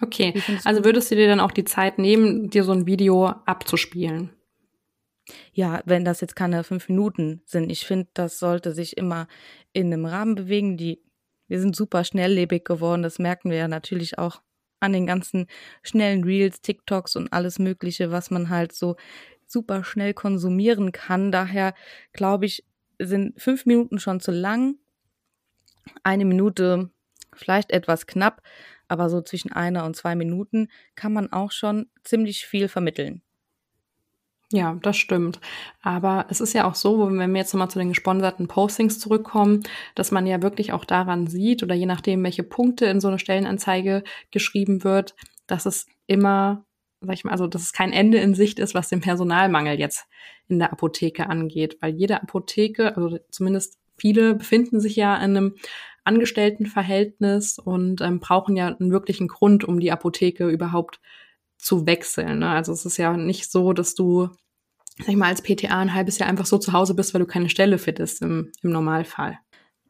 Okay, 0.00 0.34
also 0.64 0.84
würdest 0.84 1.10
du 1.10 1.14
dir 1.14 1.28
dann 1.28 1.38
auch 1.38 1.52
die 1.52 1.64
Zeit 1.64 1.98
nehmen, 1.98 2.50
dir 2.50 2.64
so 2.64 2.72
ein 2.72 2.86
Video 2.86 3.26
abzuspielen? 3.26 4.30
Ja, 5.52 5.82
wenn 5.84 6.04
das 6.04 6.20
jetzt 6.20 6.34
keine 6.34 6.64
fünf 6.64 6.88
Minuten 6.88 7.42
sind. 7.46 7.70
Ich 7.70 7.86
finde, 7.86 8.08
das 8.12 8.38
sollte 8.38 8.72
sich 8.72 8.96
immer 8.96 9.28
in 9.72 9.92
einem 9.92 10.04
Rahmen 10.04 10.34
bewegen. 10.34 10.76
Die, 10.76 11.02
wir 11.46 11.60
sind 11.60 11.76
super 11.76 12.04
schnelllebig 12.04 12.64
geworden. 12.64 13.02
Das 13.02 13.18
merken 13.18 13.50
wir 13.50 13.56
ja 13.56 13.68
natürlich 13.68 14.18
auch 14.18 14.42
an 14.80 14.92
den 14.92 15.06
ganzen 15.06 15.46
schnellen 15.82 16.24
Reels, 16.24 16.60
TikToks 16.60 17.16
und 17.16 17.32
alles 17.32 17.58
Mögliche, 17.58 18.10
was 18.10 18.30
man 18.30 18.50
halt 18.50 18.72
so 18.72 18.96
super 19.54 19.84
schnell 19.84 20.12
konsumieren 20.12 20.92
kann. 20.92 21.32
Daher 21.32 21.72
glaube 22.12 22.44
ich, 22.44 22.64
sind 22.98 23.40
fünf 23.40 23.64
Minuten 23.64 23.98
schon 23.98 24.20
zu 24.20 24.32
lang. 24.32 24.76
Eine 26.02 26.26
Minute 26.26 26.90
vielleicht 27.32 27.72
etwas 27.72 28.06
knapp 28.06 28.42
aber 28.88 29.08
so 29.08 29.20
zwischen 29.20 29.52
einer 29.52 29.84
und 29.84 29.96
zwei 29.96 30.14
Minuten 30.14 30.68
kann 30.94 31.12
man 31.12 31.32
auch 31.32 31.50
schon 31.50 31.86
ziemlich 32.02 32.46
viel 32.46 32.68
vermitteln. 32.68 33.22
Ja, 34.52 34.78
das 34.82 34.96
stimmt. 34.96 35.40
Aber 35.82 36.26
es 36.28 36.40
ist 36.40 36.52
ja 36.52 36.68
auch 36.68 36.74
so, 36.74 37.08
wenn 37.10 37.32
wir 37.32 37.40
jetzt 37.40 37.52
nochmal 37.52 37.70
zu 37.70 37.78
den 37.78 37.88
gesponserten 37.88 38.46
Postings 38.46 39.00
zurückkommen, 39.00 39.62
dass 39.94 40.12
man 40.12 40.26
ja 40.26 40.42
wirklich 40.42 40.72
auch 40.72 40.84
daran 40.84 41.26
sieht 41.26 41.62
oder 41.62 41.74
je 41.74 41.86
nachdem, 41.86 42.22
welche 42.22 42.44
Punkte 42.44 42.84
in 42.86 43.00
so 43.00 43.08
eine 43.08 43.18
Stellenanzeige 43.18 44.04
geschrieben 44.30 44.84
wird, 44.84 45.16
dass 45.46 45.66
es 45.66 45.86
immer, 46.06 46.64
sag 47.04 47.14
ich 47.14 47.24
mal, 47.24 47.32
also 47.32 47.46
dass 47.46 47.62
es 47.62 47.72
kein 47.72 47.92
Ende 47.92 48.18
in 48.18 48.34
Sicht 48.34 48.58
ist, 48.58 48.74
was 48.74 48.88
den 48.88 49.00
Personalmangel 49.00 49.78
jetzt 49.78 50.06
in 50.48 50.58
der 50.58 50.72
Apotheke 50.72 51.28
angeht, 51.28 51.78
weil 51.80 51.94
jede 51.94 52.22
Apotheke, 52.22 52.96
also 52.96 53.18
zumindest 53.30 53.78
viele 53.96 54.34
befinden 54.34 54.80
sich 54.80 54.96
ja 54.96 55.16
in 55.16 55.36
einem 55.36 55.54
Angestelltenverhältnis 56.04 57.58
und 57.58 58.00
ähm, 58.00 58.20
brauchen 58.20 58.56
ja 58.56 58.68
einen 58.68 58.92
wirklichen 58.92 59.28
Grund, 59.28 59.64
um 59.64 59.80
die 59.80 59.90
Apotheke 59.90 60.48
überhaupt 60.48 61.00
zu 61.56 61.86
wechseln. 61.86 62.40
Ne? 62.40 62.50
Also 62.50 62.72
es 62.72 62.84
ist 62.84 62.98
ja 62.98 63.16
nicht 63.16 63.50
so, 63.50 63.72
dass 63.72 63.94
du, 63.94 64.28
sag 64.98 65.08
ich 65.08 65.16
mal, 65.16 65.28
als 65.28 65.42
PTA 65.42 65.78
ein 65.78 65.94
halbes 65.94 66.18
Jahr 66.18 66.28
einfach 66.28 66.46
so 66.46 66.58
zu 66.58 66.72
Hause 66.72 66.94
bist, 66.94 67.14
weil 67.14 67.20
du 67.20 67.26
keine 67.26 67.48
Stelle 67.48 67.78
findest 67.78 68.20
im, 68.20 68.52
im 68.62 68.70
Normalfall. 68.70 69.38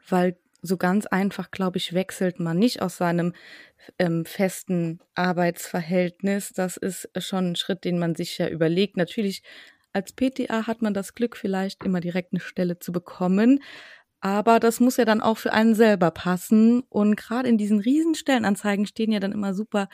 Weil 0.09 0.39
so 0.65 0.77
ganz 0.79 1.07
einfach, 1.07 1.51
glaube 1.51 1.77
ich, 1.77 1.93
wechselt 1.93 2.41
man 2.41 2.59
nicht 2.59 2.81
aus 2.81 2.97
seinem 2.97 3.35
ähm, 3.99 4.25
festen 4.25 5.01
Arbeitsverhältnis. 5.15 6.53
Das 6.55 6.77
ist 6.79 7.09
schon 7.19 7.53
ein 7.53 7.57
Schritt, 7.57 7.85
den 7.85 7.99
man 7.99 8.15
sich 8.15 8.39
ja 8.39 8.49
überlegt. 8.49 8.97
Natürlich 8.97 9.43
als 9.93 10.13
PTA 10.13 10.67
hat 10.67 10.83
man 10.83 10.95
das 10.95 11.15
Glück, 11.15 11.37
vielleicht 11.37 11.85
immer 11.85 12.01
direkt 12.01 12.33
eine 12.33 12.41
Stelle 12.41 12.79
zu 12.79 12.93
bekommen. 12.93 13.61
Aber 14.21 14.59
das 14.59 14.81
muss 14.81 14.97
ja 14.97 15.05
dann 15.05 15.21
auch 15.21 15.37
für 15.37 15.53
einen 15.53 15.75
selber 15.75 16.11
passen. 16.11 16.83
Und 16.89 17.17
gerade 17.17 17.49
in 17.49 17.59
diesen 17.59 17.79
Riesenstellenanzeigen 17.79 18.87
stehen 18.87 19.13
ja 19.13 19.21
dann 19.21 19.33
immer 19.33 19.53
super 19.53 19.89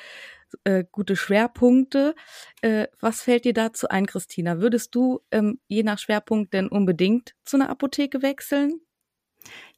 äh, 0.64 0.84
gute 0.92 1.16
Schwerpunkte. 1.16 2.14
Äh, 2.62 2.86
was 3.00 3.22
fällt 3.22 3.44
dir 3.44 3.54
dazu 3.54 3.88
ein, 3.88 4.06
Christina? 4.06 4.60
Würdest 4.60 4.94
du 4.94 5.20
ähm, 5.32 5.58
je 5.66 5.82
nach 5.82 5.98
Schwerpunkt 5.98 6.54
denn 6.54 6.68
unbedingt 6.68 7.34
zu 7.44 7.56
einer 7.56 7.70
Apotheke 7.70 8.22
wechseln? 8.22 8.80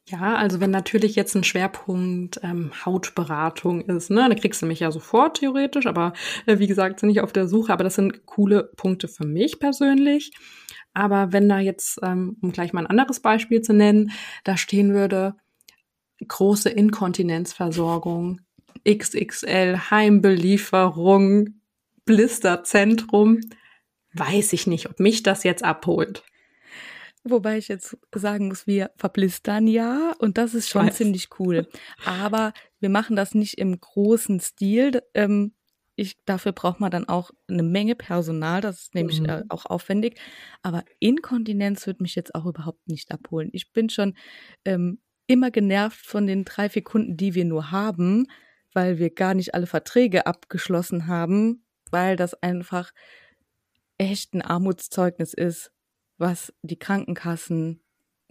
Ja, 0.09 0.35
also 0.35 0.59
wenn 0.59 0.71
natürlich 0.71 1.15
jetzt 1.15 1.33
ein 1.33 1.45
Schwerpunkt 1.45 2.39
ähm, 2.43 2.71
Hautberatung 2.85 3.81
ist, 3.81 4.09
ne, 4.09 4.27
dann 4.27 4.35
kriegst 4.35 4.61
du 4.61 4.65
mich 4.65 4.81
ja 4.81 4.91
sofort 4.91 5.37
theoretisch, 5.37 5.85
aber 5.85 6.11
äh, 6.45 6.59
wie 6.59 6.67
gesagt, 6.67 6.99
sind 6.99 7.07
nicht 7.07 7.21
auf 7.21 7.31
der 7.31 7.47
Suche, 7.47 7.71
aber 7.71 7.85
das 7.85 7.95
sind 7.95 8.25
coole 8.25 8.69
Punkte 8.75 9.07
für 9.07 9.25
mich 9.25 9.59
persönlich. 9.59 10.31
Aber 10.93 11.31
wenn 11.31 11.47
da 11.47 11.59
jetzt, 11.59 11.99
ähm, 12.03 12.37
um 12.41 12.51
gleich 12.51 12.73
mal 12.73 12.81
ein 12.81 12.87
anderes 12.87 13.21
Beispiel 13.21 13.61
zu 13.61 13.73
nennen, 13.73 14.11
da 14.43 14.57
stehen 14.57 14.93
würde, 14.93 15.35
große 16.27 16.69
Inkontinenzversorgung, 16.69 18.41
XXL, 18.87 19.89
Heimbelieferung, 19.89 21.61
Blisterzentrum, 22.05 23.39
weiß 24.13 24.51
ich 24.51 24.67
nicht, 24.67 24.89
ob 24.89 24.99
mich 24.99 25.23
das 25.23 25.43
jetzt 25.45 25.63
abholt. 25.63 26.23
Wobei 27.25 27.57
ich 27.57 27.69
jetzt 27.69 27.97
sagen 28.13 28.49
muss, 28.49 28.67
wir 28.67 28.91
verblistern 28.97 29.67
ja 29.67 30.13
und 30.19 30.37
das 30.37 30.53
ist 30.53 30.69
schon 30.69 30.91
ziemlich 30.91 31.29
cool. 31.39 31.67
Aber 32.05 32.53
wir 32.79 32.89
machen 32.89 33.15
das 33.15 33.33
nicht 33.33 33.57
im 33.57 33.79
großen 33.79 34.41
Stil. 34.41 35.01
Ähm, 35.13 35.53
ich, 35.95 36.17
dafür 36.25 36.51
braucht 36.51 36.79
man 36.79 36.91
dann 36.91 37.07
auch 37.07 37.31
eine 37.47 37.63
Menge 37.63 37.95
Personal, 37.95 38.61
das 38.61 38.81
ist 38.81 38.95
nämlich 38.95 39.21
mhm. 39.21 39.29
äh, 39.29 39.43
auch 39.49 39.65
aufwendig. 39.65 40.19
Aber 40.63 40.83
Inkontinenz 40.99 41.87
wird 41.87 42.01
mich 42.01 42.15
jetzt 42.15 42.35
auch 42.35 42.45
überhaupt 42.45 42.87
nicht 42.87 43.11
abholen. 43.11 43.49
Ich 43.53 43.71
bin 43.71 43.89
schon 43.89 44.15
ähm, 44.65 44.99
immer 45.27 45.49
genervt 45.49 46.05
von 46.05 46.27
den 46.27 46.43
drei, 46.43 46.67
vier 46.67 46.83
Kunden, 46.83 47.15
die 47.15 47.35
wir 47.35 47.45
nur 47.45 47.71
haben, 47.71 48.27
weil 48.73 48.97
wir 48.97 49.11
gar 49.11 49.33
nicht 49.33 49.53
alle 49.53 49.67
Verträge 49.67 50.25
abgeschlossen 50.25 51.07
haben, 51.07 51.63
weil 51.89 52.17
das 52.17 52.33
einfach 52.33 52.91
echt 53.97 54.33
ein 54.33 54.41
Armutszeugnis 54.41 55.33
ist 55.33 55.71
was 56.17 56.53
die 56.61 56.77
Krankenkassen 56.77 57.81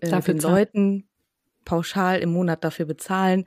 äh, 0.01 0.11
dafür 0.11 0.35
den 0.35 0.43
Leuten 0.43 1.09
pauschal 1.65 2.21
im 2.21 2.33
Monat 2.33 2.65
dafür 2.65 2.87
bezahlen. 2.87 3.47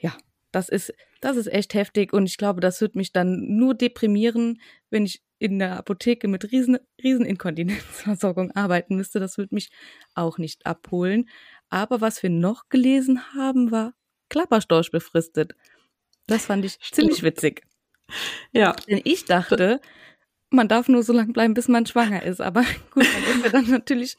Ja, 0.00 0.16
das 0.50 0.68
ist, 0.68 0.94
das 1.20 1.36
ist 1.36 1.46
echt 1.46 1.74
heftig 1.74 2.12
und 2.12 2.26
ich 2.26 2.38
glaube, 2.38 2.60
das 2.60 2.80
wird 2.80 2.96
mich 2.96 3.12
dann 3.12 3.56
nur 3.56 3.74
deprimieren, 3.74 4.60
wenn 4.90 5.04
ich 5.04 5.22
in 5.38 5.58
der 5.58 5.76
Apotheke 5.76 6.28
mit 6.28 6.52
riesen, 6.52 6.78
riesen 7.02 7.26
Inkontinenzversorgung 7.26 8.52
arbeiten 8.52 8.96
müsste. 8.96 9.18
Das 9.18 9.38
wird 9.38 9.50
mich 9.50 9.70
auch 10.14 10.38
nicht 10.38 10.66
abholen. 10.66 11.28
Aber 11.68 12.00
was 12.00 12.22
wir 12.22 12.30
noch 12.30 12.68
gelesen 12.68 13.34
haben, 13.34 13.72
war 13.72 13.94
Klapperstorch 14.28 14.92
befristet. 14.92 15.54
Das 16.26 16.46
fand 16.46 16.64
ich 16.64 16.74
Stimmt. 16.74 16.94
ziemlich 16.94 17.22
witzig. 17.24 17.62
Ja. 18.52 18.74
Denn 18.88 19.00
ich 19.04 19.24
dachte, 19.24 19.80
man 20.52 20.68
darf 20.68 20.88
nur 20.88 21.02
so 21.02 21.12
lange 21.12 21.32
bleiben, 21.32 21.54
bis 21.54 21.68
man 21.68 21.86
schwanger 21.86 22.22
ist. 22.22 22.40
Aber 22.40 22.62
gut, 22.92 23.06
man 23.12 23.36
ist 23.36 23.44
ja 23.44 23.50
dann 23.50 23.70
natürlich 23.70 24.18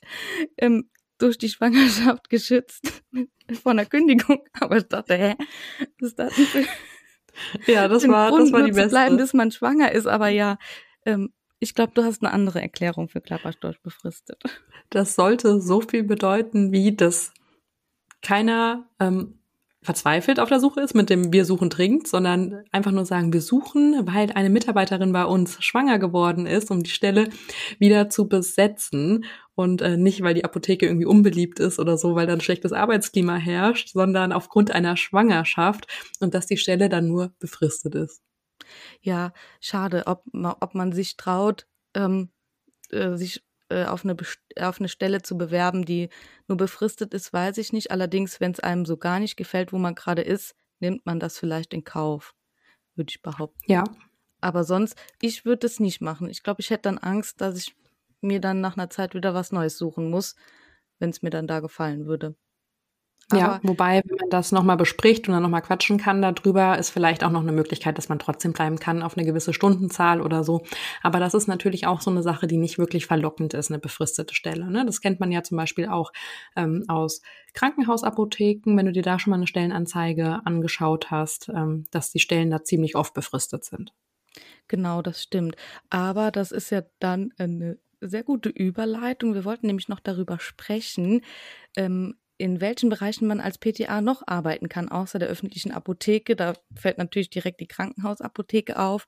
ähm, 0.57 0.89
durch 1.17 1.37
die 1.37 1.49
Schwangerschaft 1.49 2.29
geschützt 2.29 3.03
vor 3.63 3.71
einer 3.71 3.85
Kündigung. 3.85 4.43
Aber 4.59 4.77
ich 4.77 4.87
dachte, 4.87 5.15
hä, 5.15 5.35
was 5.99 6.09
ist 6.09 6.19
das 6.19 6.35
denn 6.35 6.45
für 6.45 6.65
Ja, 7.71 7.87
das 7.87 8.07
war, 8.07 8.29
Grund, 8.29 8.43
das 8.43 8.51
war 8.51 8.63
die 8.63 8.71
beste. 8.71 8.89
bleiben, 8.89 9.17
bis 9.17 9.33
man 9.33 9.51
schwanger 9.51 9.91
ist. 9.91 10.07
Aber 10.07 10.27
ja, 10.29 10.57
ähm, 11.05 11.33
ich 11.59 11.73
glaube, 11.73 11.93
du 11.95 12.03
hast 12.03 12.21
eine 12.21 12.33
andere 12.33 12.61
Erklärung 12.61 13.09
für 13.09 13.21
Klapperstorch 13.21 13.81
befristet. 13.81 14.41
Das 14.89 15.15
sollte 15.15 15.61
so 15.61 15.81
viel 15.81 16.03
bedeuten, 16.03 16.71
wie 16.71 16.95
dass 16.95 17.33
keiner 18.21 18.89
ähm, 18.99 19.39
verzweifelt 19.83 20.39
auf 20.39 20.49
der 20.49 20.59
Suche 20.59 20.81
ist 20.81 20.95
mit 20.95 21.09
dem 21.09 21.33
Wir 21.33 21.45
suchen 21.45 21.69
dringend, 21.69 22.07
sondern 22.07 22.63
einfach 22.71 22.91
nur 22.91 23.05
sagen, 23.05 23.33
wir 23.33 23.41
suchen, 23.41 24.07
weil 24.07 24.31
eine 24.31 24.49
Mitarbeiterin 24.49 25.11
bei 25.11 25.25
uns 25.25 25.61
schwanger 25.63 25.99
geworden 25.99 26.45
ist, 26.45 26.71
um 26.71 26.83
die 26.83 26.89
Stelle 26.89 27.29
wieder 27.79 28.09
zu 28.09 28.27
besetzen 28.27 29.25
und 29.55 29.81
äh, 29.81 29.97
nicht, 29.97 30.21
weil 30.21 30.33
die 30.33 30.45
Apotheke 30.45 30.85
irgendwie 30.85 31.05
unbeliebt 31.05 31.59
ist 31.59 31.79
oder 31.79 31.97
so, 31.97 32.15
weil 32.15 32.27
dann 32.27 32.41
schlechtes 32.41 32.73
Arbeitsklima 32.73 33.35
herrscht, 33.35 33.89
sondern 33.89 34.31
aufgrund 34.31 34.71
einer 34.71 34.97
Schwangerschaft 34.97 35.87
und 36.19 36.33
dass 36.33 36.47
die 36.47 36.57
Stelle 36.57 36.89
dann 36.89 37.07
nur 37.07 37.33
befristet 37.39 37.95
ist. 37.95 38.21
Ja, 39.01 39.33
schade, 39.59 40.03
ob, 40.07 40.23
ob 40.33 40.75
man 40.75 40.93
sich 40.93 41.17
traut, 41.17 41.67
ähm, 41.93 42.29
äh, 42.89 43.15
sich 43.15 43.43
äh, 43.73 43.85
auf, 43.85 44.05
eine, 44.05 44.15
auf 44.59 44.79
eine 44.79 44.89
Stelle 44.89 45.21
zu 45.21 45.37
bewerben, 45.37 45.85
die 45.85 46.09
nur 46.47 46.57
befristet 46.57 47.13
ist, 47.13 47.33
weiß 47.33 47.57
ich 47.57 47.73
nicht. 47.73 47.91
Allerdings, 47.91 48.39
wenn 48.39 48.51
es 48.51 48.59
einem 48.59 48.85
so 48.85 48.97
gar 48.97 49.19
nicht 49.19 49.35
gefällt, 49.35 49.73
wo 49.73 49.77
man 49.77 49.95
gerade 49.95 50.21
ist, 50.21 50.55
nimmt 50.79 51.05
man 51.05 51.19
das 51.19 51.39
vielleicht 51.39 51.73
in 51.73 51.83
Kauf, 51.83 52.35
würde 52.95 53.09
ich 53.09 53.21
behaupten. 53.21 53.71
Ja. 53.71 53.83
Aber 54.41 54.63
sonst, 54.63 54.95
ich 55.21 55.45
würde 55.45 55.67
es 55.67 55.79
nicht 55.79 56.01
machen. 56.01 56.29
Ich 56.29 56.43
glaube, 56.43 56.61
ich 56.61 56.69
hätte 56.69 56.83
dann 56.83 56.97
Angst, 56.97 57.41
dass 57.41 57.57
ich 57.57 57.75
mir 58.21 58.39
dann 58.39 58.61
nach 58.61 58.77
einer 58.77 58.89
Zeit 58.89 59.15
wieder 59.15 59.33
was 59.33 59.51
Neues 59.51 59.77
suchen 59.77 60.09
muss, 60.09 60.35
wenn 60.99 61.09
es 61.09 61.21
mir 61.21 61.29
dann 61.29 61.47
da 61.47 61.59
gefallen 61.59 62.05
würde. 62.05 62.35
Ja, 63.31 63.59
wobei, 63.63 64.01
wenn 64.05 64.17
man 64.17 64.29
das 64.29 64.51
nochmal 64.51 64.77
bespricht 64.77 65.27
und 65.27 65.33
dann 65.33 65.43
nochmal 65.43 65.61
quatschen 65.61 65.97
kann 65.97 66.21
darüber, 66.21 66.77
ist 66.77 66.89
vielleicht 66.89 67.23
auch 67.23 67.31
noch 67.31 67.41
eine 67.41 67.51
Möglichkeit, 67.51 67.97
dass 67.97 68.09
man 68.09 68.19
trotzdem 68.19 68.53
bleiben 68.53 68.79
kann 68.79 69.01
auf 69.01 69.17
eine 69.17 69.25
gewisse 69.25 69.53
Stundenzahl 69.53 70.21
oder 70.21 70.43
so. 70.43 70.63
Aber 71.01 71.19
das 71.19 71.33
ist 71.33 71.47
natürlich 71.47 71.87
auch 71.87 72.01
so 72.01 72.11
eine 72.11 72.21
Sache, 72.21 72.47
die 72.47 72.57
nicht 72.57 72.77
wirklich 72.77 73.05
verlockend 73.05 73.53
ist, 73.53 73.71
eine 73.71 73.79
befristete 73.79 74.35
Stelle. 74.35 74.69
Ne? 74.69 74.85
Das 74.85 75.01
kennt 75.01 75.19
man 75.19 75.31
ja 75.31 75.41
zum 75.41 75.57
Beispiel 75.57 75.87
auch 75.87 76.11
ähm, 76.55 76.83
aus 76.87 77.21
Krankenhausapotheken, 77.53 78.75
wenn 78.77 78.85
du 78.85 78.91
dir 78.91 79.03
da 79.03 79.19
schon 79.19 79.31
mal 79.31 79.37
eine 79.37 79.47
Stellenanzeige 79.47 80.41
angeschaut 80.45 81.11
hast, 81.11 81.49
ähm, 81.49 81.85
dass 81.91 82.11
die 82.11 82.19
Stellen 82.19 82.51
da 82.51 82.63
ziemlich 82.63 82.95
oft 82.95 83.13
befristet 83.13 83.63
sind. 83.63 83.93
Genau, 84.67 85.01
das 85.01 85.21
stimmt. 85.21 85.55
Aber 85.89 86.31
das 86.31 86.51
ist 86.51 86.71
ja 86.71 86.83
dann 86.99 87.31
eine 87.37 87.77
sehr 88.01 88.23
gute 88.23 88.49
Überleitung. 88.49 89.33
Wir 89.33 89.45
wollten 89.45 89.67
nämlich 89.67 89.87
noch 89.87 89.99
darüber 89.99 90.39
sprechen, 90.39 91.21
ähm, 91.75 92.15
in 92.43 92.59
welchen 92.59 92.89
Bereichen 92.89 93.25
man 93.25 93.39
als 93.39 93.57
PTA 93.57 94.01
noch 94.01 94.21
arbeiten 94.27 94.67
kann, 94.67 94.89
außer 94.89 95.17
der 95.17 95.29
öffentlichen 95.29 95.71
Apotheke. 95.71 96.35
Da 96.35 96.55
fällt 96.75 96.97
natürlich 96.97 97.29
direkt 97.29 97.61
die 97.61 97.67
Krankenhausapotheke 97.67 98.77
auf. 98.77 99.07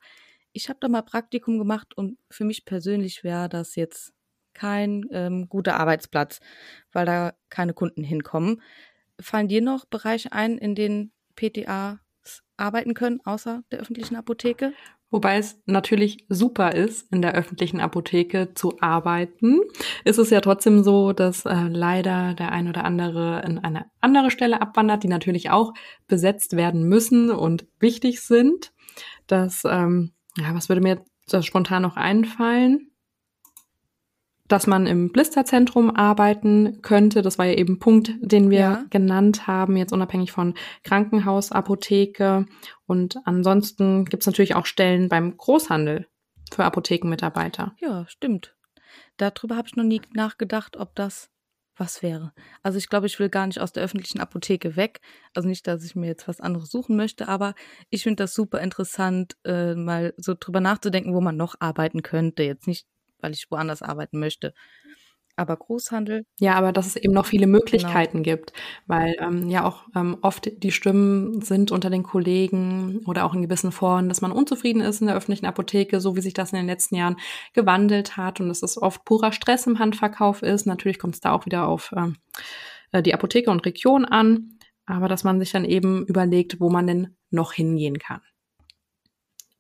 Ich 0.54 0.70
habe 0.70 0.80
da 0.80 0.88
mal 0.88 1.02
Praktikum 1.02 1.58
gemacht 1.58 1.98
und 1.98 2.18
für 2.32 2.46
mich 2.46 2.64
persönlich 2.64 3.26
wäre 3.26 3.50
das 3.50 3.76
jetzt 3.76 4.14
kein 4.54 5.06
ähm, 5.12 5.50
guter 5.50 5.78
Arbeitsplatz, 5.78 6.40
weil 6.94 7.06
da 7.06 7.34
keine 7.50 7.74
Kunden 7.74 8.06
hinkommen. 8.06 8.62
Fallen 9.20 9.50
dir 9.50 9.62
noch 9.62 9.84
Bereiche 9.84 10.32
ein, 10.32 10.58
in 10.58 10.74
denen 10.74 11.12
PTA 11.36 12.00
arbeiten 12.56 12.94
können, 12.94 13.20
außer 13.26 13.64
der 13.70 13.80
öffentlichen 13.80 14.16
Apotheke? 14.16 14.72
Wobei 15.16 15.38
es 15.38 15.58
natürlich 15.66 16.26
super 16.28 16.76
ist, 16.76 17.10
in 17.10 17.22
der 17.22 17.36
öffentlichen 17.36 17.80
Apotheke 17.80 18.54
zu 18.54 18.82
arbeiten, 18.82 19.62
ist 20.04 20.18
es 20.18 20.30
ja 20.30 20.42
trotzdem 20.42 20.84
so, 20.84 21.14
dass 21.14 21.46
äh, 21.46 21.70
leider 21.70 22.34
der 22.34 22.52
ein 22.52 22.68
oder 22.68 22.84
andere 22.84 23.42
in 23.46 23.58
eine 23.60 23.86
andere 24.02 24.30
Stelle 24.30 24.62
abwandert, 24.62 25.04
die 25.04 25.08
natürlich 25.08 25.52
auch 25.52 25.74
besetzt 26.10 26.58
werden 26.58 26.84
müssen 26.90 27.32
und 27.32 27.66
wichtig 27.80 28.24
sind. 28.24 28.74
Das, 29.26 29.64
ähm, 29.64 30.12
ja, 30.36 30.54
was 30.54 30.68
würde 30.68 30.82
mir 30.82 31.02
jetzt 31.30 31.46
spontan 31.46 31.84
noch 31.84 31.96
einfallen? 31.96 32.92
Dass 34.48 34.68
man 34.68 34.86
im 34.86 35.12
Blisterzentrum 35.12 35.96
arbeiten 35.96 36.82
könnte. 36.82 37.22
Das 37.22 37.38
war 37.38 37.46
ja 37.46 37.54
eben 37.54 37.76
ein 37.76 37.80
Punkt, 37.80 38.12
den 38.20 38.50
wir 38.50 38.60
ja. 38.60 38.86
genannt 38.90 39.48
haben, 39.48 39.76
jetzt 39.76 39.94
unabhängig 39.94 40.32
von 40.32 40.54
Krankenhaus, 40.84 41.52
Apotheke. 41.52 42.46
Und 42.86 43.18
ansonsten 43.26 44.06
gibt 44.06 44.24
es 44.24 44.28
natürlich 44.28 44.56
auch 44.56 44.66
Stellen 44.66 45.10
beim 45.10 45.36
Großhandel 45.38 46.08
für 46.54 46.64
Apothekenmitarbeiter. 46.64 47.76
Ja, 47.80 48.06
stimmt. 48.08 48.56
Darüber 49.18 49.56
habe 49.56 49.68
ich 49.68 49.76
noch 49.76 49.84
nie 49.84 50.02
nachgedacht, 50.14 50.78
ob 50.78 50.96
das 50.96 51.30
was 51.78 52.02
wäre. 52.02 52.32
Also 52.64 52.78
ich 52.78 52.88
glaube, 52.88 53.08
ich 53.08 53.20
will 53.20 53.30
gar 53.30 53.48
nicht 53.48 53.60
aus 53.60 53.74
der 53.74 53.84
öffentlichen 53.84 54.20
Apotheke 54.20 54.76
weg. 54.76 55.02
Also 55.34 55.50
nicht, 55.50 55.68
dass 55.68 55.84
ich 55.84 55.96
mir 55.96 56.08
jetzt 56.08 56.28
was 56.28 56.40
anderes 56.40 56.70
suchen 56.70 56.96
möchte, 56.96 57.28
aber 57.28 57.54
ich 57.90 58.04
finde 58.04 58.24
das 58.24 58.34
super 58.34 58.62
interessant, 58.62 59.36
äh, 59.44 59.76
mal 59.76 60.14
so 60.18 60.36
drüber 60.40 60.62
nachzudenken, 60.62 61.14
wo 61.14 61.20
man 61.20 61.36
noch 61.36 61.56
arbeiten 61.60 62.02
könnte. 62.02 62.44
Jetzt 62.44 62.68
nicht 62.68 62.88
weil 63.26 63.34
ich 63.34 63.48
woanders 63.50 63.82
arbeiten 63.82 64.20
möchte. 64.20 64.54
Aber 65.38 65.58
Großhandel. 65.58 66.26
Ja, 66.40 66.54
aber 66.54 66.72
dass 66.72 66.88
es 66.88 66.96
eben 66.96 67.14
noch 67.14 67.26
viele 67.26 67.48
Möglichkeiten 67.48 68.24
genau. 68.24 68.38
gibt, 68.38 68.54
weil 68.88 69.16
ähm, 69.20 69.50
ja 69.50 69.66
auch 69.66 69.84
ähm, 69.94 70.18
oft 70.22 70.50
die 70.64 70.72
Stimmen 70.72 71.42
sind 71.42 71.72
unter 71.72 71.90
den 71.90 72.04
Kollegen 72.04 73.02
oder 73.06 73.26
auch 73.26 73.34
in 73.34 73.42
gewissen 73.42 73.74
Foren, 73.74 74.08
dass 74.08 74.22
man 74.22 74.32
unzufrieden 74.32 74.82
ist 74.82 75.02
in 75.02 75.08
der 75.08 75.16
öffentlichen 75.18 75.46
Apotheke, 75.46 76.00
so 76.00 76.16
wie 76.16 76.22
sich 76.22 76.34
das 76.34 76.54
in 76.54 76.58
den 76.58 76.68
letzten 76.68 76.96
Jahren 76.96 77.18
gewandelt 77.52 78.16
hat 78.16 78.40
und 78.40 78.48
dass 78.48 78.64
es 78.64 78.82
oft 78.82 79.04
purer 79.04 79.34
Stress 79.34 79.68
im 79.68 79.78
Handverkauf 79.78 80.42
ist. 80.42 80.68
Natürlich 80.68 81.00
kommt 81.00 81.16
es 81.16 81.22
da 81.22 81.34
auch 81.34 81.46
wieder 81.46 81.68
auf 81.68 81.94
ähm, 81.98 82.16
äh, 82.94 83.02
die 83.02 83.14
Apotheke 83.14 83.52
und 83.52 83.66
Region 83.66 84.06
an, 84.06 84.58
aber 84.86 85.10
dass 85.10 85.26
man 85.26 85.40
sich 85.40 85.52
dann 85.52 85.66
eben 85.66 86.06
überlegt, 86.06 86.62
wo 86.62 86.70
man 86.70 86.88
denn 86.88 87.18
noch 87.30 87.52
hingehen 87.52 88.00
kann. 88.00 88.22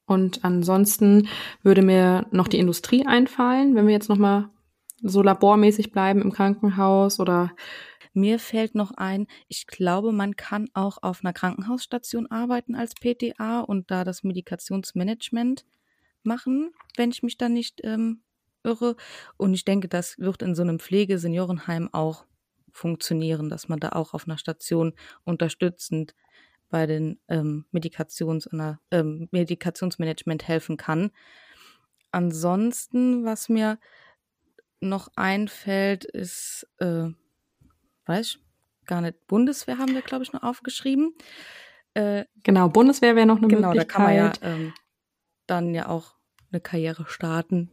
Und 0.05 0.43
ansonsten 0.43 1.27
würde 1.63 1.81
mir 1.81 2.27
noch 2.31 2.47
die 2.47 2.59
Industrie 2.59 3.05
einfallen, 3.05 3.75
wenn 3.75 3.87
wir 3.87 3.93
jetzt 3.93 4.09
noch 4.09 4.17
mal 4.17 4.49
so 5.01 5.21
labormäßig 5.21 5.91
bleiben 5.91 6.21
im 6.21 6.31
Krankenhaus 6.31 7.19
oder 7.19 7.51
Mir 8.17 8.39
fällt 8.39 8.75
noch 8.75 8.91
ein, 8.91 9.27
ich 9.49 9.67
glaube, 9.67 10.13
man 10.13 10.37
kann 10.37 10.69
auch 10.73 11.03
auf 11.03 11.19
einer 11.21 11.33
Krankenhausstation 11.33 12.27
arbeiten 12.31 12.73
als 12.73 12.93
PTA 12.95 13.59
und 13.59 13.91
da 13.91 14.05
das 14.05 14.23
Medikationsmanagement 14.23 15.65
machen, 16.23 16.71
wenn 16.95 17.11
ich 17.11 17.23
mich 17.23 17.37
da 17.37 17.49
nicht 17.49 17.81
ähm, 17.83 18.21
irre. 18.63 18.95
Und 19.35 19.53
ich 19.53 19.65
denke, 19.65 19.89
das 19.89 20.17
wird 20.17 20.41
in 20.41 20.55
so 20.55 20.61
einem 20.61 20.79
Pflegeseniorenheim 20.79 21.89
auch 21.91 22.25
funktionieren, 22.71 23.49
dass 23.49 23.67
man 23.67 23.79
da 23.79 23.89
auch 23.89 24.13
auf 24.13 24.27
einer 24.27 24.37
Station 24.37 24.93
unterstützend 25.25 26.15
bei 26.69 26.85
den 26.85 27.19
ähm, 27.27 27.65
Medikations 27.71 28.49
ähm, 28.91 29.29
Medikationsmanagement 29.31 30.47
helfen 30.47 30.77
kann. 30.77 31.11
Ansonsten, 32.11 33.25
was 33.25 33.49
mir 33.49 33.77
noch 34.79 35.09
einfällt, 35.15 36.05
ist, 36.05 36.67
äh, 36.79 37.09
weiß 38.05 38.27
ich 38.27 38.39
gar 38.85 39.01
nicht, 39.01 39.27
Bundeswehr 39.27 39.77
haben 39.77 39.93
wir, 39.93 40.01
glaube 40.01 40.23
ich, 40.23 40.31
noch 40.31 40.43
aufgeschrieben. 40.43 41.13
Äh, 41.93 42.25
genau, 42.43 42.69
Bundeswehr 42.69 43.15
wäre 43.15 43.25
noch 43.25 43.37
eine 43.37 43.47
genau, 43.47 43.69
Möglichkeit. 43.69 43.97
Genau, 43.97 44.29
da 44.29 44.33
kann 44.33 44.41
man 44.41 44.53
ja 44.53 44.65
ähm, 44.67 44.73
dann 45.47 45.73
ja 45.73 45.87
auch 45.87 46.15
eine 46.51 46.61
Karriere 46.61 47.05
starten. 47.07 47.71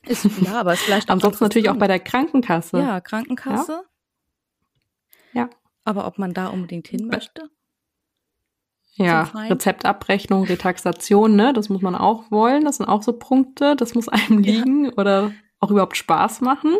Ist, 0.06 0.24
ja, 0.40 0.60
aber 0.60 0.72
ist 0.72 0.82
vielleicht 0.82 1.08
auch 1.08 1.14
Ansonsten 1.14 1.44
natürlich 1.44 1.68
auch 1.68 1.76
bei 1.76 1.88
der 1.88 1.98
Krankenkasse. 1.98 2.78
Ja, 2.78 3.00
Krankenkasse. 3.00 3.82
Ja. 5.32 5.42
ja. 5.42 5.50
Aber 5.84 6.06
ob 6.06 6.18
man 6.18 6.32
da 6.32 6.48
unbedingt 6.48 6.88
hin 6.88 7.08
möchte? 7.08 7.50
Ja, 8.98 9.22
Rezeptabrechnung, 9.22 10.44
Retaxation, 10.44 11.36
ne, 11.36 11.52
das 11.52 11.68
muss 11.68 11.82
man 11.82 11.94
auch 11.94 12.30
wollen. 12.30 12.64
Das 12.64 12.78
sind 12.78 12.86
auch 12.86 13.02
so 13.02 13.12
Punkte, 13.12 13.76
das 13.76 13.94
muss 13.94 14.08
einem 14.08 14.38
liegen 14.38 14.86
ja. 14.86 14.92
oder 14.96 15.32
auch 15.60 15.70
überhaupt 15.70 15.96
Spaß 15.96 16.40
machen. 16.40 16.76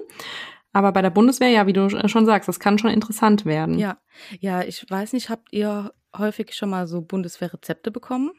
Aber 0.72 0.92
bei 0.92 1.00
der 1.00 1.10
Bundeswehr, 1.10 1.48
ja, 1.48 1.66
wie 1.66 1.72
du 1.72 1.88
schon 2.08 2.26
sagst, 2.26 2.48
das 2.48 2.60
kann 2.60 2.78
schon 2.78 2.90
interessant 2.90 3.44
werden. 3.44 3.78
Ja, 3.78 3.98
ja, 4.40 4.62
ich 4.62 4.84
weiß 4.88 5.12
nicht, 5.12 5.30
habt 5.30 5.52
ihr 5.52 5.92
häufig 6.16 6.54
schon 6.54 6.70
mal 6.70 6.86
so 6.86 7.00
Bundeswehrrezepte 7.00 7.90
bekommen? 7.90 8.32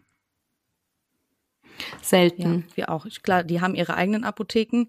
Selten. 2.01 2.65
Ja, 2.69 2.75
wir 2.75 2.89
auch. 2.89 3.05
Ich, 3.05 3.23
klar, 3.23 3.43
die 3.43 3.61
haben 3.61 3.75
ihre 3.75 3.95
eigenen 3.95 4.23
Apotheken. 4.23 4.87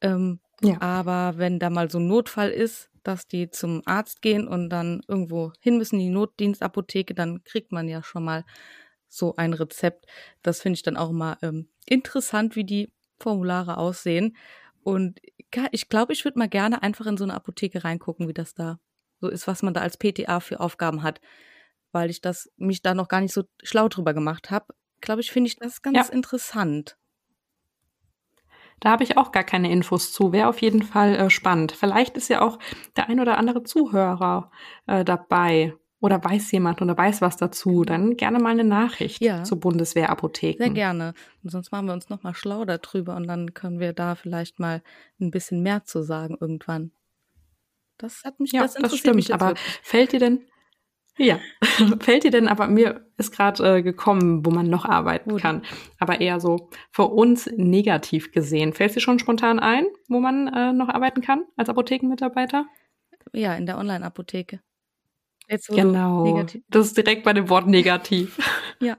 Ähm, 0.00 0.40
ja. 0.62 0.80
Aber 0.80 1.34
wenn 1.36 1.58
da 1.58 1.70
mal 1.70 1.90
so 1.90 1.98
ein 1.98 2.06
Notfall 2.06 2.50
ist, 2.50 2.90
dass 3.04 3.26
die 3.26 3.50
zum 3.50 3.82
Arzt 3.84 4.22
gehen 4.22 4.48
und 4.48 4.70
dann 4.70 5.02
irgendwo 5.06 5.52
hin 5.60 5.78
müssen, 5.78 5.98
die 5.98 6.08
Notdienstapotheke, 6.08 7.14
dann 7.14 7.44
kriegt 7.44 7.72
man 7.72 7.88
ja 7.88 8.02
schon 8.02 8.24
mal 8.24 8.44
so 9.08 9.36
ein 9.36 9.52
Rezept. 9.52 10.06
Das 10.42 10.60
finde 10.60 10.76
ich 10.76 10.82
dann 10.82 10.96
auch 10.96 11.12
mal 11.12 11.36
ähm, 11.42 11.68
interessant, 11.86 12.56
wie 12.56 12.64
die 12.64 12.92
Formulare 13.18 13.78
aussehen. 13.78 14.36
Und 14.82 15.20
ich 15.70 15.88
glaube, 15.88 16.12
ich 16.12 16.24
würde 16.24 16.38
mal 16.38 16.48
gerne 16.48 16.82
einfach 16.82 17.06
in 17.06 17.16
so 17.16 17.24
eine 17.24 17.34
Apotheke 17.34 17.84
reingucken, 17.84 18.28
wie 18.28 18.34
das 18.34 18.54
da 18.54 18.80
so 19.20 19.28
ist, 19.28 19.46
was 19.46 19.62
man 19.62 19.72
da 19.72 19.80
als 19.80 19.96
PTA 19.96 20.40
für 20.40 20.60
Aufgaben 20.60 21.02
hat, 21.02 21.20
weil 21.92 22.10
ich 22.10 22.20
das 22.20 22.50
mich 22.56 22.82
da 22.82 22.94
noch 22.94 23.08
gar 23.08 23.20
nicht 23.20 23.32
so 23.32 23.44
schlau 23.62 23.88
drüber 23.88 24.12
gemacht 24.12 24.50
habe. 24.50 24.74
Glaube 25.00 25.20
ich, 25.20 25.30
finde 25.30 25.48
ich 25.48 25.56
das 25.56 25.80
ganz 25.80 26.08
ja. 26.08 26.12
interessant. 26.12 26.96
Da 28.80 28.90
habe 28.90 29.04
ich 29.04 29.16
auch 29.16 29.32
gar 29.32 29.44
keine 29.44 29.70
Infos 29.70 30.12
zu. 30.12 30.32
Wäre 30.32 30.48
auf 30.48 30.60
jeden 30.60 30.82
Fall 30.82 31.14
äh, 31.14 31.30
spannend. 31.30 31.72
Vielleicht 31.72 32.16
ist 32.16 32.28
ja 32.28 32.42
auch 32.42 32.58
der 32.96 33.08
ein 33.08 33.20
oder 33.20 33.38
andere 33.38 33.62
Zuhörer 33.62 34.50
äh, 34.86 35.04
dabei 35.04 35.74
oder 36.00 36.22
weiß 36.22 36.52
jemand 36.52 36.82
oder 36.82 36.96
weiß 36.96 37.22
was 37.22 37.38
dazu. 37.38 37.84
Dann 37.84 38.16
gerne 38.16 38.38
mal 38.38 38.50
eine 38.50 38.64
Nachricht 38.64 39.22
ja. 39.22 39.42
zur 39.42 39.58
Bundeswehrapotheke. 39.60 40.62
Sehr 40.62 40.72
gerne. 40.72 41.14
Und 41.42 41.50
sonst 41.50 41.72
machen 41.72 41.86
wir 41.86 41.94
uns 41.94 42.10
noch 42.10 42.22
mal 42.22 42.34
schlau 42.34 42.64
darüber 42.66 43.16
und 43.16 43.26
dann 43.26 43.54
können 43.54 43.80
wir 43.80 43.94
da 43.94 44.14
vielleicht 44.14 44.58
mal 44.58 44.82
ein 45.18 45.30
bisschen 45.30 45.62
mehr 45.62 45.84
zu 45.84 46.02
sagen 46.02 46.36
irgendwann. 46.38 46.92
Das 47.96 48.22
hat 48.24 48.38
mich 48.38 48.52
ja, 48.52 48.62
das, 48.62 48.74
das 48.74 48.96
stimmt. 48.96 49.30
aber 49.30 49.48
wirklich. 49.48 49.80
fällt 49.82 50.12
dir 50.12 50.20
denn 50.20 50.40
ja, 51.16 51.38
fällt 52.00 52.24
dir 52.24 52.30
denn 52.30 52.48
aber 52.48 52.66
mir 52.66 53.06
ist 53.16 53.32
gerade 53.32 53.76
äh, 53.76 53.82
gekommen, 53.82 54.44
wo 54.44 54.50
man 54.50 54.68
noch 54.68 54.84
arbeiten 54.84 55.30
Gut. 55.30 55.42
kann, 55.42 55.62
aber 55.98 56.20
eher 56.20 56.40
so 56.40 56.70
für 56.90 57.04
uns 57.04 57.48
negativ 57.56 58.32
gesehen. 58.32 58.72
Fällt 58.72 58.96
dir 58.96 59.00
schon 59.00 59.18
spontan 59.18 59.58
ein, 59.58 59.86
wo 60.08 60.20
man 60.20 60.48
äh, 60.48 60.72
noch 60.72 60.88
arbeiten 60.88 61.20
kann 61.20 61.44
als 61.56 61.68
Apothekenmitarbeiter? 61.68 62.66
Ja, 63.32 63.54
in 63.54 63.66
der 63.66 63.78
Online-Apotheke. 63.78 64.60
Genau. 65.68 66.46
Das 66.68 66.86
ist 66.86 66.96
direkt 66.96 67.24
bei 67.24 67.32
dem 67.32 67.48
Wort 67.48 67.66
negativ. 67.66 68.38
ja. 68.80 68.96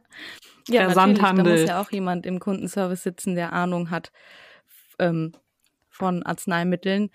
Ja, 0.67 0.85
Versandhandel. 0.85 1.43
Da 1.43 1.51
muss 1.51 1.69
ja 1.69 1.81
auch 1.81 1.91
jemand 1.91 2.25
im 2.25 2.39
Kundenservice 2.39 3.03
sitzen, 3.03 3.35
der 3.35 3.53
Ahnung 3.53 3.91
hat 3.91 4.11
ähm, 4.97 5.33
von 5.89 6.23
Arzneimitteln. 6.23 7.11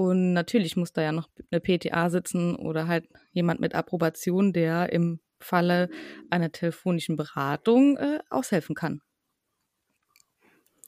Und 0.00 0.32
natürlich 0.32 0.78
muss 0.78 0.94
da 0.94 1.02
ja 1.02 1.12
noch 1.12 1.28
eine 1.50 1.60
PTA 1.60 2.08
sitzen 2.08 2.56
oder 2.56 2.88
halt 2.88 3.06
jemand 3.32 3.60
mit 3.60 3.74
Approbation, 3.74 4.54
der 4.54 4.94
im 4.94 5.20
Falle 5.38 5.90
einer 6.30 6.50
telefonischen 6.52 7.16
Beratung 7.16 7.98
äh, 7.98 8.20
aushelfen 8.30 8.74
kann. 8.74 9.02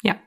Ja, 0.03 0.19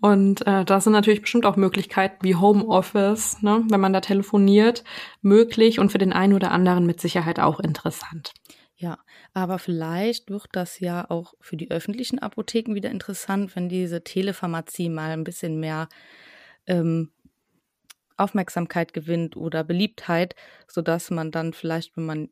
und 0.00 0.46
äh, 0.46 0.64
da 0.64 0.80
sind 0.80 0.92
natürlich 0.92 1.22
bestimmt 1.22 1.44
auch 1.44 1.56
Möglichkeiten 1.56 2.24
wie 2.24 2.36
Homeoffice, 2.36 3.42
ne, 3.42 3.64
wenn 3.68 3.80
man 3.80 3.92
da 3.92 4.00
telefoniert, 4.00 4.84
möglich 5.22 5.80
und 5.80 5.90
für 5.90 5.98
den 5.98 6.12
einen 6.12 6.34
oder 6.34 6.52
anderen 6.52 6.86
mit 6.86 7.00
Sicherheit 7.00 7.40
auch 7.40 7.58
interessant. 7.58 8.32
Ja, 8.76 9.00
aber 9.34 9.58
vielleicht 9.58 10.30
wird 10.30 10.46
das 10.52 10.78
ja 10.78 11.10
auch 11.10 11.34
für 11.40 11.56
die 11.56 11.72
öffentlichen 11.72 12.20
Apotheken 12.20 12.76
wieder 12.76 12.92
interessant, 12.92 13.56
wenn 13.56 13.68
diese 13.68 14.04
Telepharmazie 14.04 14.88
mal 14.88 15.10
ein 15.10 15.24
bisschen 15.24 15.58
mehr 15.58 15.88
ähm, 16.68 17.10
Aufmerksamkeit 18.20 18.92
gewinnt 18.92 19.36
oder 19.36 19.64
Beliebtheit, 19.64 20.34
sodass 20.68 21.10
man 21.10 21.30
dann 21.30 21.52
vielleicht, 21.52 21.96
wenn 21.96 22.06
man 22.06 22.28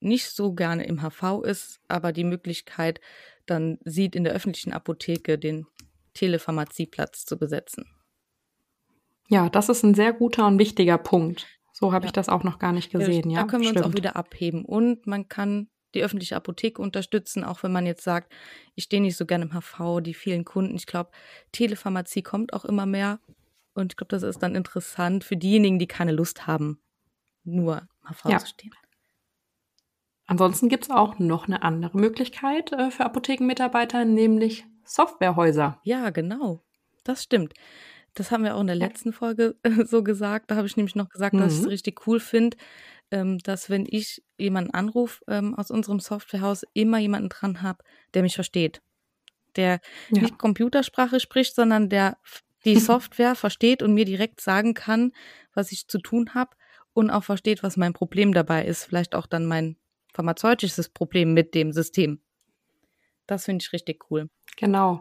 nicht 0.00 0.30
so 0.30 0.52
gerne 0.52 0.86
im 0.86 1.02
HV 1.02 1.42
ist, 1.44 1.80
aber 1.88 2.12
die 2.12 2.24
Möglichkeit 2.24 3.00
dann 3.46 3.78
sieht, 3.84 4.14
in 4.14 4.24
der 4.24 4.32
öffentlichen 4.32 4.72
Apotheke 4.72 5.38
den 5.38 5.66
Telepharmazieplatz 6.14 7.24
zu 7.24 7.38
besetzen. 7.38 7.86
Ja, 9.28 9.48
das 9.48 9.68
ist 9.68 9.82
ein 9.82 9.94
sehr 9.94 10.12
guter 10.12 10.46
und 10.46 10.58
wichtiger 10.58 10.98
Punkt. 10.98 11.46
So 11.72 11.92
habe 11.92 12.04
ja. 12.04 12.08
ich 12.08 12.12
das 12.12 12.28
auch 12.28 12.44
noch 12.44 12.58
gar 12.58 12.72
nicht 12.72 12.92
gesehen. 12.92 13.30
Ja, 13.30 13.40
da 13.40 13.46
können 13.46 13.62
wir 13.62 13.70
stimmt. 13.70 13.86
uns 13.86 13.94
auch 13.94 13.96
wieder 13.96 14.16
abheben. 14.16 14.64
Und 14.64 15.06
man 15.06 15.28
kann 15.28 15.68
die 15.94 16.02
öffentliche 16.02 16.36
Apotheke 16.36 16.80
unterstützen, 16.80 17.44
auch 17.44 17.62
wenn 17.62 17.72
man 17.72 17.86
jetzt 17.86 18.04
sagt, 18.04 18.32
ich 18.74 18.84
stehe 18.84 19.02
nicht 19.02 19.16
so 19.16 19.26
gerne 19.26 19.46
im 19.46 19.52
HV, 19.52 20.00
die 20.00 20.14
vielen 20.14 20.44
Kunden. 20.44 20.74
Ich 20.76 20.86
glaube, 20.86 21.10
Telepharmazie 21.52 22.22
kommt 22.22 22.52
auch 22.52 22.64
immer 22.64 22.86
mehr 22.86 23.20
und 23.74 23.92
ich 23.92 23.96
glaube, 23.96 24.10
das 24.10 24.22
ist 24.22 24.42
dann 24.42 24.54
interessant 24.54 25.24
für 25.24 25.36
diejenigen, 25.36 25.78
die 25.78 25.86
keine 25.86 26.12
Lust 26.12 26.46
haben, 26.46 26.80
nur 27.44 27.88
mal 28.02 28.14
vorzustehen. 28.14 28.72
Ja. 28.74 28.82
Ansonsten 30.26 30.68
gibt 30.68 30.84
es 30.84 30.90
auch 30.90 31.18
noch 31.18 31.46
eine 31.46 31.62
andere 31.62 31.98
Möglichkeit 31.98 32.72
äh, 32.72 32.90
für 32.90 33.04
Apothekenmitarbeiter, 33.04 34.04
nämlich 34.04 34.64
Softwarehäuser. 34.84 35.80
Ja, 35.84 36.10
genau. 36.10 36.62
Das 37.04 37.22
stimmt. 37.22 37.54
Das 38.14 38.30
haben 38.30 38.44
wir 38.44 38.56
auch 38.56 38.60
in 38.60 38.66
der 38.66 38.76
letzten 38.76 39.12
Folge 39.12 39.56
äh, 39.62 39.84
so 39.84 40.02
gesagt. 40.02 40.50
Da 40.50 40.56
habe 40.56 40.66
ich 40.66 40.76
nämlich 40.76 40.94
noch 40.94 41.08
gesagt, 41.08 41.34
mhm. 41.34 41.40
dass 41.40 41.52
ich 41.52 41.58
es 41.58 41.64
mhm. 41.64 41.70
richtig 41.70 42.06
cool 42.06 42.20
finde, 42.20 42.56
ähm, 43.10 43.38
dass 43.38 43.68
wenn 43.68 43.86
ich 43.88 44.22
jemanden 44.38 44.72
anrufe 44.72 45.24
ähm, 45.28 45.54
aus 45.54 45.70
unserem 45.70 46.00
Softwarehaus, 46.00 46.64
immer 46.72 46.98
jemanden 46.98 47.28
dran 47.28 47.62
habe, 47.62 47.84
der 48.14 48.22
mich 48.22 48.34
versteht. 48.34 48.80
Der 49.56 49.80
ja. 50.10 50.22
nicht 50.22 50.38
Computersprache 50.38 51.20
spricht, 51.20 51.54
sondern 51.54 51.88
der 51.88 52.16
die 52.64 52.76
Software 52.80 53.34
versteht 53.34 53.82
und 53.82 53.94
mir 53.94 54.04
direkt 54.04 54.40
sagen 54.40 54.74
kann, 54.74 55.12
was 55.54 55.72
ich 55.72 55.88
zu 55.88 55.98
tun 55.98 56.34
habe 56.34 56.56
und 56.94 57.10
auch 57.10 57.24
versteht, 57.24 57.62
was 57.62 57.76
mein 57.76 57.92
Problem 57.92 58.32
dabei 58.32 58.64
ist. 58.64 58.84
Vielleicht 58.84 59.14
auch 59.14 59.26
dann 59.26 59.46
mein 59.46 59.76
pharmazeutisches 60.12 60.88
Problem 60.88 61.32
mit 61.34 61.54
dem 61.54 61.72
System. 61.72 62.20
Das 63.26 63.46
finde 63.46 63.62
ich 63.62 63.72
richtig 63.72 64.10
cool. 64.10 64.28
Genau. 64.56 65.00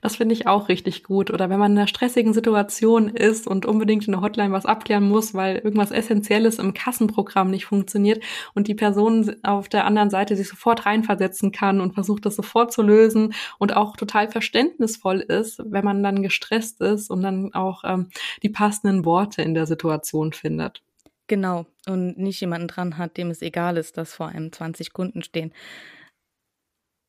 Das 0.00 0.16
finde 0.16 0.34
ich 0.34 0.46
auch 0.46 0.68
richtig 0.68 1.04
gut. 1.04 1.30
Oder 1.30 1.50
wenn 1.50 1.58
man 1.58 1.72
in 1.72 1.78
einer 1.78 1.86
stressigen 1.86 2.32
Situation 2.32 3.08
ist 3.08 3.46
und 3.46 3.66
unbedingt 3.66 4.06
in 4.06 4.12
der 4.12 4.20
Hotline 4.20 4.52
was 4.52 4.66
abklären 4.66 5.08
muss, 5.08 5.34
weil 5.34 5.56
irgendwas 5.56 5.90
Essentielles 5.90 6.58
im 6.58 6.74
Kassenprogramm 6.74 7.50
nicht 7.50 7.66
funktioniert 7.66 8.22
und 8.54 8.68
die 8.68 8.74
Person 8.74 9.36
auf 9.42 9.68
der 9.68 9.84
anderen 9.84 10.10
Seite 10.10 10.36
sich 10.36 10.48
sofort 10.48 10.86
reinversetzen 10.86 11.52
kann 11.52 11.80
und 11.80 11.94
versucht, 11.94 12.26
das 12.26 12.36
sofort 12.36 12.72
zu 12.72 12.82
lösen 12.82 13.34
und 13.58 13.76
auch 13.76 13.96
total 13.96 14.28
verständnisvoll 14.28 15.20
ist, 15.20 15.62
wenn 15.64 15.84
man 15.84 16.02
dann 16.02 16.22
gestresst 16.22 16.80
ist 16.80 17.10
und 17.10 17.22
dann 17.22 17.54
auch 17.54 17.84
ähm, 17.84 18.08
die 18.42 18.48
passenden 18.48 19.04
Worte 19.04 19.42
in 19.42 19.54
der 19.54 19.66
Situation 19.66 20.32
findet. 20.32 20.82
Genau. 21.30 21.66
Und 21.86 22.18
nicht 22.18 22.40
jemanden 22.40 22.66
dran 22.66 22.98
hat, 22.98 23.16
dem 23.16 23.30
es 23.30 23.40
egal 23.40 23.76
ist, 23.76 23.96
dass 23.96 24.14
vor 24.14 24.26
einem 24.26 24.50
20 24.50 24.92
Kunden 24.92 25.22
stehen. 25.22 25.52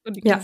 Und 0.04 0.26
ja, 0.26 0.42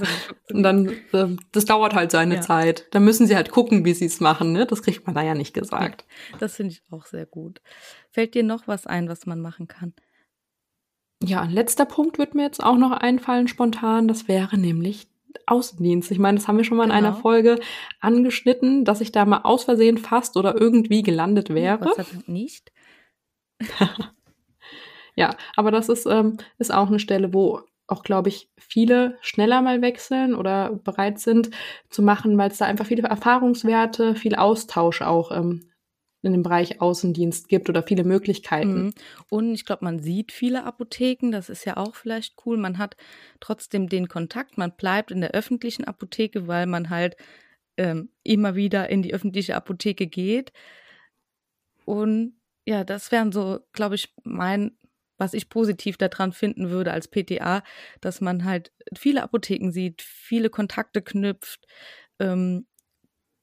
und 0.51 0.61
dann, 0.61 0.89
äh, 1.13 1.35
das 1.51 1.65
dauert 1.65 1.95
halt 1.95 2.11
seine 2.11 2.35
ja. 2.35 2.41
Zeit. 2.41 2.87
Dann 2.91 3.03
müssen 3.03 3.25
sie 3.25 3.35
halt 3.35 3.51
gucken, 3.51 3.85
wie 3.85 3.93
sie 3.93 4.05
es 4.05 4.19
machen. 4.19 4.51
Ne? 4.51 4.67
Das 4.67 4.83
kriegt 4.83 5.05
man 5.07 5.15
da 5.15 5.23
ja 5.23 5.33
nicht 5.33 5.53
gesagt. 5.53 6.05
Das 6.39 6.55
finde 6.55 6.73
ich 6.73 6.83
auch 6.91 7.05
sehr 7.05 7.25
gut. 7.25 7.61
Fällt 8.11 8.35
dir 8.35 8.43
noch 8.43 8.67
was 8.67 8.85
ein, 8.85 9.09
was 9.09 9.25
man 9.25 9.41
machen 9.41 9.67
kann? 9.67 9.93
Ja, 11.23 11.41
ein 11.41 11.49
letzter 11.49 11.85
Punkt 11.85 12.19
wird 12.19 12.35
mir 12.35 12.43
jetzt 12.43 12.63
auch 12.63 12.77
noch 12.77 12.91
einfallen 12.91 13.47
spontan. 13.47 14.07
Das 14.07 14.27
wäre 14.27 14.57
nämlich 14.57 15.07
Außendienst. 15.47 16.11
Ich 16.11 16.19
meine, 16.19 16.37
das 16.37 16.47
haben 16.47 16.57
wir 16.57 16.63
schon 16.63 16.77
mal 16.77 16.83
in 16.85 16.89
genau. 16.91 17.07
einer 17.07 17.15
Folge 17.15 17.59
angeschnitten, 17.99 18.85
dass 18.85 19.01
ich 19.01 19.11
da 19.11 19.25
mal 19.25 19.41
aus 19.43 19.63
Versehen 19.63 19.97
fast 19.97 20.37
oder 20.37 20.59
irgendwie 20.59 21.01
gelandet 21.01 21.53
wäre. 21.53 21.79
Gott 21.79 21.95
sei 21.95 22.05
Dank 22.11 22.27
nicht. 22.27 22.71
ja, 25.15 25.35
aber 25.55 25.71
das 25.71 25.89
ist, 25.89 26.05
ähm, 26.05 26.37
ist 26.57 26.73
auch 26.73 26.87
eine 26.87 26.99
Stelle, 26.99 27.33
wo 27.33 27.61
auch, 27.87 28.03
glaube 28.03 28.29
ich, 28.29 28.49
viele 28.57 29.17
schneller 29.21 29.61
mal 29.61 29.81
wechseln 29.81 30.35
oder 30.35 30.73
bereit 30.83 31.19
sind 31.19 31.49
zu 31.89 32.01
machen, 32.01 32.37
weil 32.37 32.51
es 32.51 32.57
da 32.57 32.65
einfach 32.65 32.85
viele 32.85 33.07
Erfahrungswerte, 33.07 34.15
viel 34.15 34.35
Austausch 34.35 35.01
auch 35.01 35.31
ähm, 35.31 35.71
in 36.21 36.33
dem 36.33 36.43
Bereich 36.43 36.81
Außendienst 36.81 37.47
gibt 37.47 37.69
oder 37.69 37.83
viele 37.83 38.03
Möglichkeiten. 38.03 38.85
Mhm. 38.85 38.93
Und 39.29 39.53
ich 39.53 39.65
glaube, 39.65 39.85
man 39.85 39.99
sieht 39.99 40.31
viele 40.31 40.65
Apotheken, 40.65 41.31
das 41.31 41.49
ist 41.49 41.65
ja 41.65 41.77
auch 41.77 41.95
vielleicht 41.95 42.35
cool. 42.45 42.57
Man 42.57 42.77
hat 42.77 42.97
trotzdem 43.39 43.87
den 43.87 44.07
Kontakt, 44.07 44.57
man 44.57 44.73
bleibt 44.75 45.11
in 45.11 45.21
der 45.21 45.31
öffentlichen 45.31 45.85
Apotheke, 45.85 46.47
weil 46.47 46.65
man 46.65 46.89
halt 46.89 47.15
ähm, 47.77 48.09
immer 48.23 48.55
wieder 48.55 48.89
in 48.89 49.01
die 49.01 49.13
öffentliche 49.13 49.55
Apotheke 49.55 50.07
geht. 50.07 50.51
Und 51.85 52.33
ja, 52.65 52.83
das 52.83 53.11
wären 53.11 53.31
so, 53.31 53.59
glaube 53.71 53.95
ich, 53.95 54.13
mein, 54.23 54.77
was 55.17 55.33
ich 55.33 55.49
positiv 55.49 55.97
daran 55.97 56.31
finden 56.31 56.69
würde 56.69 56.91
als 56.91 57.07
PTA, 57.07 57.63
dass 58.01 58.21
man 58.21 58.45
halt 58.45 58.71
viele 58.95 59.23
Apotheken 59.23 59.71
sieht, 59.71 60.01
viele 60.01 60.49
Kontakte 60.49 61.01
knüpft, 61.01 61.65
ähm, 62.19 62.67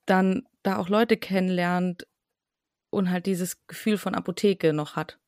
dann 0.06 0.46
da 0.62 0.78
auch 0.78 0.88
Leute 0.88 1.16
kennenlernt, 1.16 2.06
und 2.94 3.10
halt 3.10 3.26
dieses 3.26 3.66
Gefühl 3.66 3.98
von 3.98 4.14
Apotheke 4.14 4.72
noch 4.72 4.96
hat. 4.96 5.18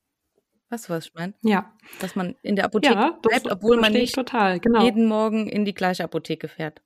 Weißt 0.69 0.89
du, 0.89 0.93
was 0.93 1.05
ich 1.05 1.13
meine? 1.13 1.33
Ja. 1.43 1.73
Dass 2.01 2.15
man 2.15 2.35
in 2.41 2.55
der 2.55 2.65
Apotheke 2.65 2.93
ja, 2.93 3.19
bleibt, 3.21 3.49
obwohl 3.49 3.77
man 3.77 3.93
nicht 3.93 4.15
total, 4.15 4.59
genau. 4.59 4.83
jeden 4.83 5.05
Morgen 5.05 5.47
in 5.47 5.65
die 5.65 5.73
gleiche 5.73 6.03
Apotheke 6.03 6.47
fährt. 6.47 6.81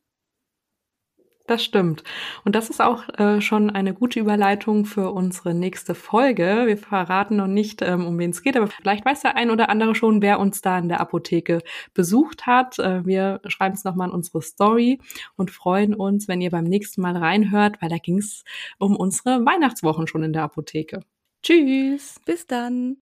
Das 1.52 1.66
stimmt. 1.66 2.06
Und 2.46 2.56
das 2.56 2.70
ist 2.70 2.82
auch 2.82 3.10
äh, 3.20 3.42
schon 3.42 3.70
eine 3.70 3.94
gute 3.94 4.22
Überleitung 4.22 4.86
für 4.86 5.12
unsere 5.12 5.54
nächste 5.54 5.96
Folge. 5.96 6.64
Wir 6.66 6.78
verraten 6.78 7.36
noch 7.36 7.48
nicht, 7.48 7.82
ähm, 7.82 8.08
um 8.08 8.18
wen 8.18 8.30
es 8.30 8.42
geht, 8.42 8.56
aber 8.56 8.68
vielleicht 8.68 9.04
weiß 9.04 9.24
der 9.24 9.36
ein 9.36 9.52
oder 9.52 9.68
andere 9.68 9.94
schon, 9.94 10.22
wer 10.22 10.40
uns 10.40 10.62
da 10.62 10.80
in 10.80 10.88
der 10.88 11.02
Apotheke 11.02 11.62
besucht 11.94 12.46
hat. 12.46 12.80
Äh, 12.80 13.06
wir 13.06 13.42
schreiben 13.48 13.76
es 13.76 13.84
nochmal 13.84 14.08
in 14.08 14.14
unsere 14.14 14.42
Story 14.42 15.00
und 15.36 15.52
freuen 15.52 15.94
uns, 15.94 16.30
wenn 16.30 16.40
ihr 16.40 16.52
beim 16.52 16.64
nächsten 16.64 17.02
Mal 17.02 17.18
reinhört, 17.18 17.82
weil 17.82 17.90
da 17.90 17.98
ging 17.98 18.20
es 18.20 18.46
um 18.80 18.96
unsere 18.96 19.46
Weihnachtswochen 19.46 20.08
schon 20.08 20.24
in 20.24 20.32
der 20.32 20.44
Apotheke. 20.44 21.02
Tschüss. 21.44 22.16
Bis 22.24 22.48
dann. 22.48 22.96